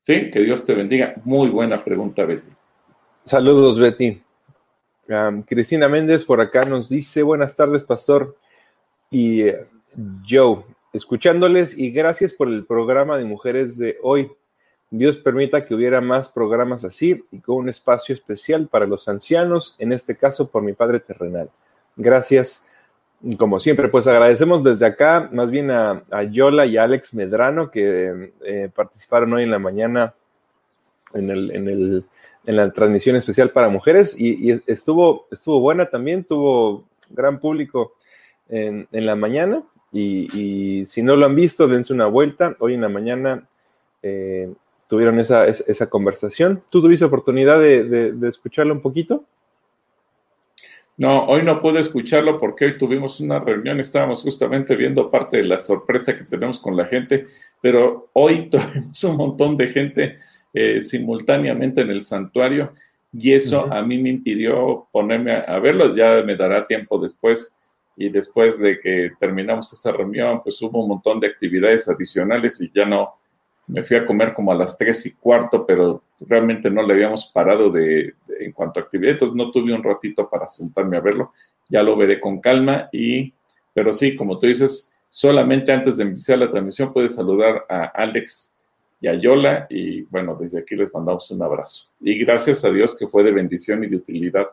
[0.00, 1.14] Sí, que Dios te bendiga.
[1.26, 2.48] Muy buena pregunta, Betty.
[3.24, 4.24] Saludos, Betty.
[5.46, 8.36] Cristina Méndez por acá nos dice, buenas tardes, pastor.
[9.10, 9.66] Y eh,
[10.28, 14.30] Joe, escuchándoles y gracias por el programa de mujeres de hoy.
[14.90, 19.74] Dios permita que hubiera más programas así y con un espacio especial para los ancianos,
[19.78, 21.50] en este caso por mi Padre terrenal.
[21.96, 22.66] Gracias.
[23.38, 28.32] Como siempre, pues agradecemos desde acá más bien a, Yola y a Alex Medrano que
[28.44, 30.14] eh, participaron hoy en la mañana
[31.14, 32.04] en, el, en, el,
[32.46, 37.94] en, la transmisión especial para mujeres y, estuvo, estuvo buena también, tuvo gran público
[38.48, 42.56] en, la mañana y, si no lo han visto, dense una vuelta.
[42.58, 43.46] Hoy en la mañana
[44.02, 44.52] eh,
[44.88, 46.62] tuvieron esa, esa, conversación.
[46.70, 49.24] ¿Tú tuviste oportunidad de, escucharlo un poquito?
[50.96, 55.44] No, hoy no pude escucharlo porque hoy tuvimos una reunión, estábamos justamente viendo parte de
[55.44, 57.26] la sorpresa que tenemos con la gente,
[57.60, 60.18] pero hoy tuvimos un montón de gente
[60.54, 62.72] eh, simultáneamente en el santuario
[63.12, 67.58] y eso a mí me impidió ponerme a, verlo, ya me dará tiempo después
[67.96, 72.70] y después de que terminamos esa reunión, pues hubo un montón de actividades adicionales y
[72.74, 73.14] ya no,
[73.66, 77.26] me fui a comer como a las tres y cuarto, pero realmente no le habíamos
[77.26, 81.32] parado de, en cuanto a actividad, entonces no tuve un ratito para sentarme a verlo,
[81.68, 83.32] ya lo veré con calma y,
[83.72, 88.53] pero sí, como tú dices, solamente antes de iniciar la transmisión puedes saludar a Alex
[89.04, 91.90] y a Yola y bueno, desde aquí les mandamos un abrazo.
[92.00, 94.46] Y gracias a Dios que fue de bendición y de utilidad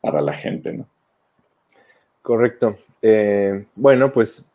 [0.00, 0.86] para la gente, ¿no?
[2.22, 2.76] Correcto.
[3.02, 4.48] Eh, bueno, pues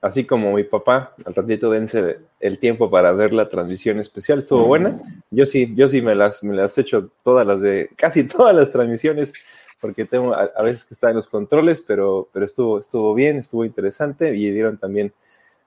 [0.00, 4.64] así como mi papá, al ratito dense el tiempo para ver la transmisión especial, estuvo
[4.64, 5.00] buena.
[5.30, 8.56] Yo sí, yo sí me las, me las he hecho todas las de, casi todas
[8.56, 9.32] las transmisiones,
[9.80, 13.64] porque tengo a, veces que estar en los controles, pero, pero estuvo, estuvo bien, estuvo
[13.64, 15.12] interesante y dieron también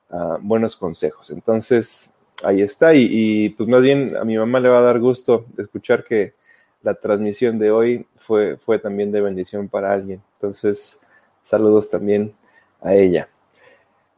[0.09, 1.29] ah, buenos consejos.
[1.29, 2.93] Entonces, ahí está.
[2.93, 6.33] Y, pues más bien a mi mamá le va a dar gusto escuchar que
[6.81, 10.21] la transmisión de hoy fue, fue también de bendición para alguien.
[10.35, 10.99] Entonces,
[11.41, 12.33] saludos también
[12.81, 13.29] a ella.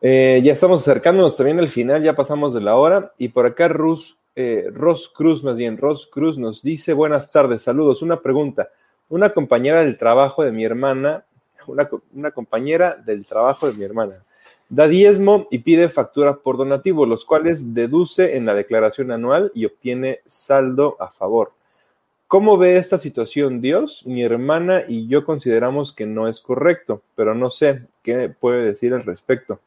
[0.02, 3.12] Eh, ya estamos acercándonos también al final, ya pasamos de la hora.
[3.18, 7.64] Y por acá Rus, eh, Ros Cruz, más bien, Ros Cruz nos dice, buenas tardes,
[7.64, 8.02] saludos.
[8.02, 8.70] Una pregunta.
[9.10, 11.26] Una compañera del trabajo de mi hermana,
[11.68, 14.24] una compañera del trabajo de mi hermana,
[14.72, 19.66] da diezmo y pide factura por donativo, los cuales deduce en la declaración anual y
[19.66, 21.52] obtiene saldo a favor.
[22.28, 24.06] ¿Cómo ve esta situación Dios?
[24.06, 28.94] Mi hermana y yo consideramos que no es correcto, pero no sé qué puede decir
[28.94, 29.60] al respecto.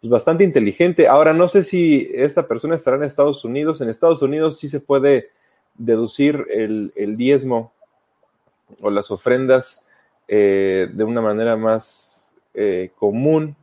[0.00, 1.08] Pues, bastante inteligente.
[1.08, 3.80] Ahora, no sé si esta persona estará en Estados Unidos.
[3.80, 5.30] En Estados Unidos sí se puede
[5.76, 7.72] deducir el, diezmo
[8.80, 9.88] o las ofrendas
[10.28, 13.56] eh, de una manera más eh, común.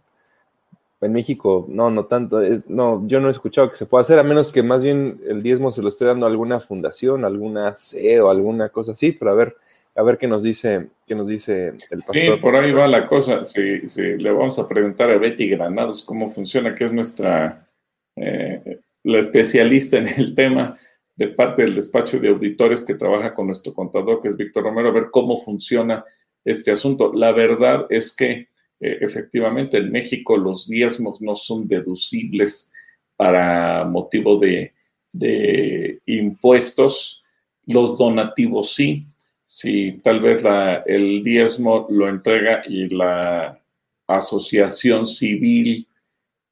[1.02, 2.40] En México, no, no tanto.
[2.68, 5.42] no, yo no he escuchado que se pueda hacer, a menos que más bien el
[5.42, 9.34] diezmo se lo esté dando a alguna fundación, alguna CEO, alguna cosa así, pero a
[9.34, 9.56] ver,
[9.96, 12.16] a ver qué nos dice, qué nos dice el pastor.
[12.16, 13.44] Sí, por ahí va la cosa.
[13.44, 17.68] Sí, le vamos a preguntar a Betty Granados cómo funciona, que es nuestra
[18.16, 20.78] eh, la especialista en el tema
[21.16, 24.90] de parte del despacho de auditores que trabaja con nuestro contador, que es Víctor Romero,
[24.90, 26.06] a ver cómo funciona
[26.46, 27.12] este asunto.
[27.14, 28.50] La verdad es que
[28.82, 32.74] eh, efectivamente en México los diezmos no son deducibles
[33.16, 34.74] para motivo de,
[35.14, 37.24] de impuestos,
[37.68, 39.06] los donativos sí.
[39.46, 40.44] Si tal vez
[40.86, 43.62] el diezmo lo entrega y la
[44.08, 45.88] asociación civil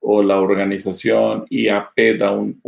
[0.01, 2.61] o la organización IAP da un,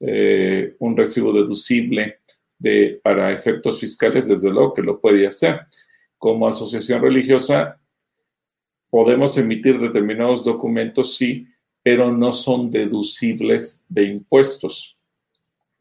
[0.00, 2.20] eh, un recibo deducible
[2.58, 5.62] de, para efectos fiscales, desde luego que lo puede hacer.
[6.16, 7.78] Como asociación religiosa,
[8.94, 11.48] podemos emitir determinados documentos, sí,
[11.82, 14.96] pero no son deducibles de impuestos.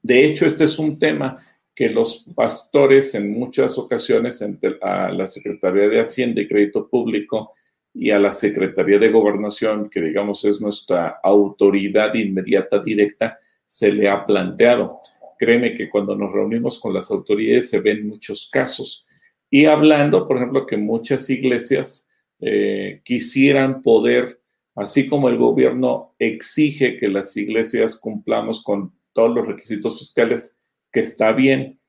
[0.02, 1.38] De hecho, este es un tema
[1.76, 4.44] que los pastores en muchas ocasiones
[4.82, 7.52] a la Secretaría de Hacienda y Crédito Público
[7.94, 13.38] y a la Secretaría de Gobernación, que digamos es nuestra autoridad inmediata directa,
[13.68, 15.02] se le ha planteado.
[15.38, 19.06] Créeme que cuando nos reunimos con las autoridades se ven muchos casos.
[19.52, 22.10] Y hablando, por ejemplo, que muchas iglesias
[22.46, 24.42] eh, quisieran poder,
[24.76, 31.00] así como el gobierno exige que las iglesias cumplamos con todos los requisitos fiscales, que
[31.00, 31.80] está bien,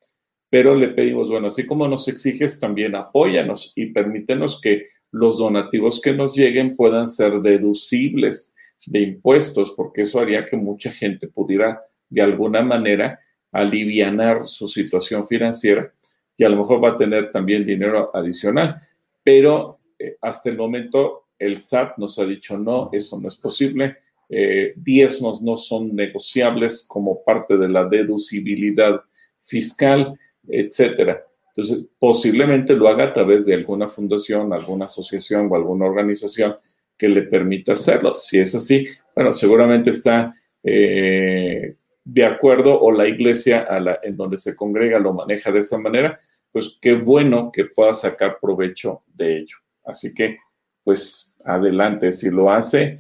[0.51, 6.01] pero le pedimos, bueno, así como nos exiges, también apóyanos y permítenos que los donativos
[6.01, 8.55] que nos lleguen puedan ser deducibles
[8.87, 13.19] de impuestos, porque eso haría que mucha gente pudiera de alguna manera
[13.51, 15.93] alivianar su situación financiera
[16.37, 18.81] y a lo mejor va a tener también dinero adicional.
[19.23, 23.97] Pero eh, hasta el momento el SAT nos ha dicho no, eso no es posible.
[24.29, 29.01] Eh, diezmos no son negociables como parte de la deducibilidad
[29.43, 31.25] fiscal, etcétera.
[31.49, 36.57] Entonces, posiblemente lo haga a través de alguna fundación, alguna asociación o alguna organización
[36.99, 38.19] que le permita hacerlo.
[38.19, 44.17] Si es así, bueno, seguramente está eh, de acuerdo o la iglesia a la, en
[44.17, 46.19] donde se congrega lo maneja de esa manera,
[46.51, 49.64] pues qué bueno que pueda sacar provecho de ello.
[49.85, 50.39] Así que,
[50.83, 52.99] pues adelante, si lo hace,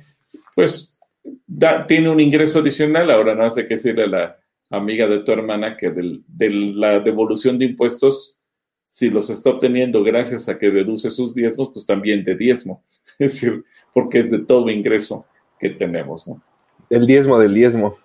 [0.54, 0.98] pues
[1.88, 4.36] tiene un ingreso adicional, ahora no hace que decirle a la
[4.70, 8.40] amiga de tu hermana que de la devolución de impuestos
[8.94, 12.84] si los está obteniendo gracias a que deduce sus diezmos, pues también de diezmo.
[13.18, 15.26] Es decir, porque es de todo ingreso
[15.58, 16.40] que tenemos, ¿no?
[16.90, 17.96] El diezmo del diezmo.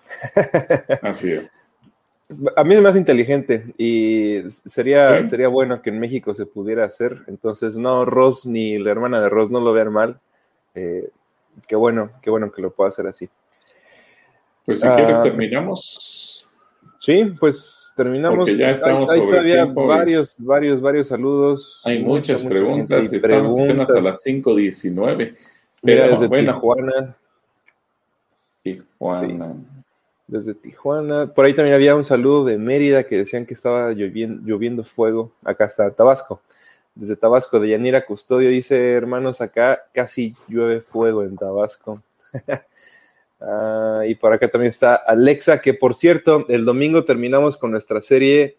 [1.03, 1.61] Así es.
[2.55, 7.23] A mí es más inteligente y sería, sería bueno que en México se pudiera hacer.
[7.27, 10.19] Entonces, no, Ross ni la hermana de Ross no lo vean mal.
[10.75, 11.09] Eh,
[11.67, 13.27] qué bueno, qué bueno que lo pueda hacer así.
[14.63, 16.47] Pues si quieres ah, terminamos.
[16.99, 18.55] Sí, pues terminamos.
[18.55, 21.81] ya estamos hay, todavía varios, varios, varios saludos.
[21.85, 23.11] Hay muchas preguntas.
[23.11, 25.35] Estamos apenas a las 5.19.
[25.81, 27.15] Mira, desde Tijuana.
[28.61, 29.55] Tijuana.
[30.29, 31.25] Desde Tijuana.
[31.25, 35.31] Por ahí también había un saludo de Mérida que decían que estaba lloviendo, fuego.
[35.43, 36.39] Acá está Tabasco.
[36.93, 42.03] Desde Tabasco, de Yanira Custodio, dice, hermanos, acá casi llueve fuego en Tabasco.
[43.41, 48.01] Ah, y por acá también está Alexa, que por cierto, el domingo terminamos con nuestra
[48.01, 48.57] serie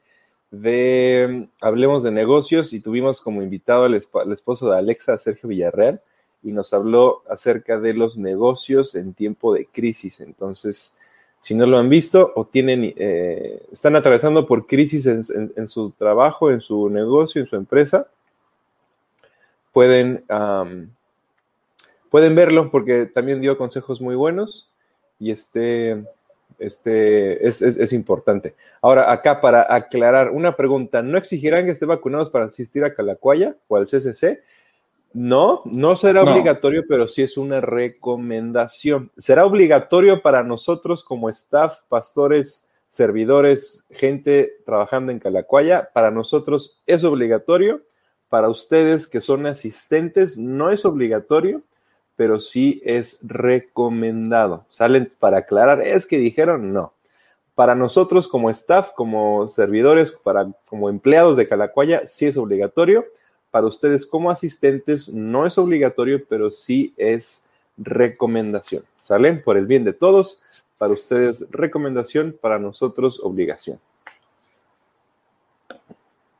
[0.51, 6.01] de Hablemos de negocios y tuvimos como invitado al, esposo de Alexa, Sergio Villarreal,
[6.43, 10.21] y nos habló acerca de los negocios en tiempo de crisis.
[10.21, 10.97] Entonces,
[11.41, 16.51] si no lo han visto o tienen, eh, están atravesando por crisis en, su trabajo,
[16.51, 18.09] en su negocio, en su empresa,
[19.73, 20.25] pueden,
[22.11, 24.71] pueden verlo porque también dio consejos muy buenos
[25.19, 26.05] y este,
[26.59, 28.55] este es, importante.
[28.83, 33.57] Ahora, acá para aclarar una pregunta, ¿no exigirán que estén vacunados para asistir a Calacuaya
[33.69, 34.43] o al CCC?
[35.13, 39.11] No, no será obligatorio, pero sí es una recomendación.
[39.17, 45.91] Será obligatorio para nosotros como staff, pastores, servidores, gente trabajando en Calacuaya.
[45.93, 47.83] Para nosotros es obligatorio.
[48.29, 51.63] Para ustedes que son asistentes, no es obligatorio
[52.21, 54.67] pero sí es recomendado.
[54.69, 56.93] Salen para aclarar, es que dijeron no.
[57.55, 63.07] Para nosotros como staff, como servidores, para, como empleados de Calacuaya, sí es obligatorio.
[63.51, 68.85] Para ustedes como asistentes no es obligatorio, pero sí es recomendación.
[69.01, 69.43] ¿Salen?
[69.43, 70.41] Por el bien de todos.
[70.79, 73.81] Para ustedes recomendación, para nosotros obligación.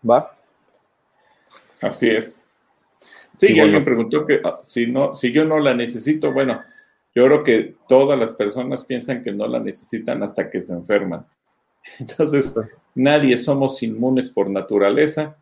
[0.09, 0.37] ¿Va?
[1.81, 2.47] Así es.
[3.37, 6.63] Sí, y alguien preguntó que ah, si, no, si yo no la necesito, bueno,
[7.15, 11.27] yo creo que todas las personas piensan que no la necesitan hasta que se enferman.
[11.99, 12.55] Entonces,
[12.95, 15.37] nadie somos inmunes por naturaleza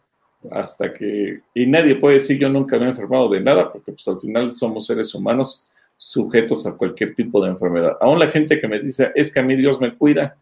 [0.50, 4.06] hasta que, y nadie puede decir yo nunca me he enfermado de nada, porque pues
[4.08, 5.66] al final somos seres humanos
[5.96, 7.96] sujetos a cualquier tipo de enfermedad.
[8.00, 10.36] Aún la gente que me dice, es que a mí Dios me cuida,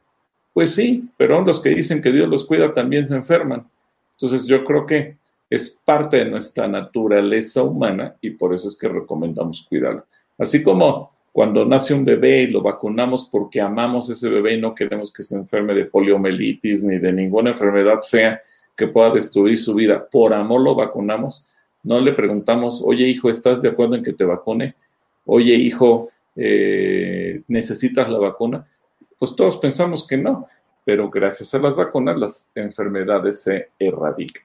[0.53, 3.67] pues sí, pero aún los que dicen que Dios los cuida también se enferman.
[4.13, 5.17] Entonces yo creo que
[5.49, 10.05] es parte de nuestra naturaleza humana y por eso es que recomendamos cuidarlo.
[10.39, 14.75] Así como cuando nace un bebé y lo vacunamos porque amamos ese bebé y no
[14.75, 18.41] queremos que se enferme de poliomielitis ni de ninguna enfermedad fea
[18.77, 21.47] que pueda destruir su vida, por amor lo vacunamos,
[21.83, 24.75] no le preguntamos, oye hijo, ¿estás de acuerdo en que te vacune?
[25.25, 28.67] Oye hijo, eh, ¿necesitas la vacuna?
[29.19, 30.49] Pues todos pensamos que no,
[30.85, 34.43] pero gracias a las vacunas las enfermedades se erradican.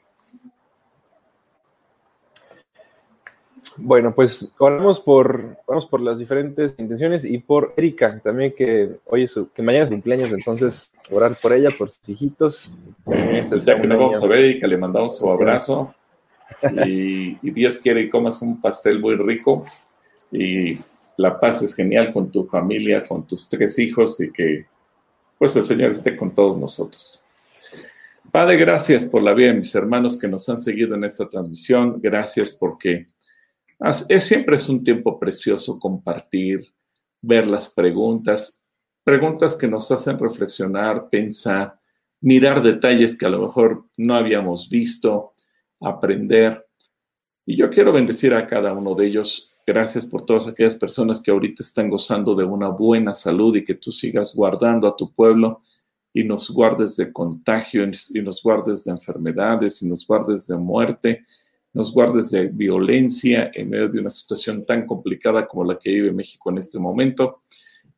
[3.77, 9.23] Bueno, pues oramos por, oramos por las diferentes intenciones y por Erika también que hoy
[9.23, 12.71] es su, que mañana es cumpleaños, entonces orar por ella, por sus hijitos.
[13.05, 15.93] Ya que no vamos a ver, Erika, le mandamos su abrazo
[16.85, 19.63] y, y, Dios quiere que comas un pastel muy rico
[20.31, 20.77] y
[21.17, 24.65] la paz es genial con tu familia, con tus tres hijos y que
[25.37, 27.21] pues el Señor esté con todos nosotros.
[28.31, 31.99] Padre, gracias por la vida de mis hermanos que nos han seguido en esta transmisión.
[32.01, 33.07] Gracias porque
[34.09, 36.67] es, siempre es un tiempo precioso compartir,
[37.21, 38.63] ver las preguntas,
[39.03, 41.79] preguntas que nos hacen reflexionar, pensar,
[42.21, 45.33] mirar detalles que a lo mejor no habíamos visto,
[45.79, 46.67] aprender.
[47.45, 49.49] Y yo quiero bendecir a cada uno de ellos.
[49.65, 53.75] Gracias por todas aquellas personas que ahorita están gozando de una buena salud y que
[53.75, 55.61] tú sigas guardando a tu pueblo
[56.13, 61.25] y nos guardes de contagio y nos guardes de enfermedades y nos guardes de muerte
[61.73, 66.11] nos guardes de violencia en medio de una situación tan complicada como la que vive
[66.11, 67.41] México en este momento.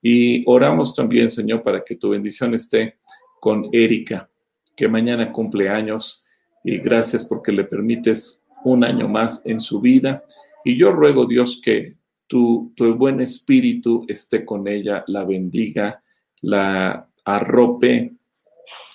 [0.01, 2.97] Y oramos también, Señor, para que tu bendición esté
[3.39, 4.29] con Erika,
[4.75, 6.23] que mañana cumple años,
[6.63, 10.23] y gracias porque le permites un año más en su vida.
[10.63, 11.97] Y yo ruego, Dios, que
[12.27, 16.01] tu, tu buen espíritu esté con ella, la bendiga,
[16.41, 18.13] la arrope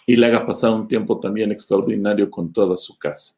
[0.06, 3.37] y le haga pasar un tiempo también extraordinario con toda su casa.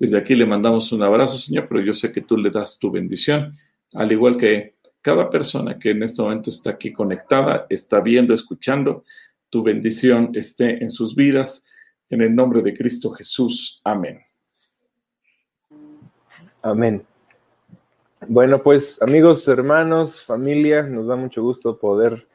[0.00, 2.90] Desde aquí le mandamos un abrazo, Señor, pero yo sé que tú le das tu
[2.90, 3.54] bendición,
[3.92, 9.04] al igual que cada persona que en este momento está aquí conectada, está viendo, escuchando,
[9.50, 11.66] tu bendición esté en sus vidas.
[12.08, 13.78] En el nombre de Cristo Jesús.
[13.84, 14.20] Amén.
[16.62, 17.04] Amén.
[18.26, 22.26] Bueno, pues amigos, hermanos, familia, nos da mucho gusto poder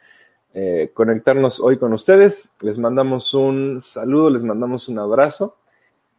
[0.53, 2.47] eh, conectarnos hoy con ustedes.
[2.61, 5.57] Les mandamos un saludo, les mandamos un abrazo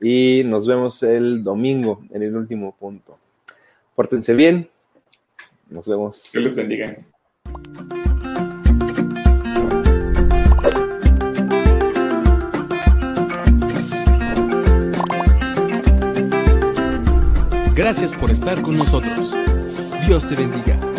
[0.00, 3.18] y nos vemos el domingo en el último punto.
[3.94, 4.68] Pórtense bien.
[5.68, 6.30] Nos vemos.
[6.32, 6.96] Que les bendiga.
[17.74, 19.36] Gracias por estar con nosotros.
[20.06, 20.95] Dios te bendiga.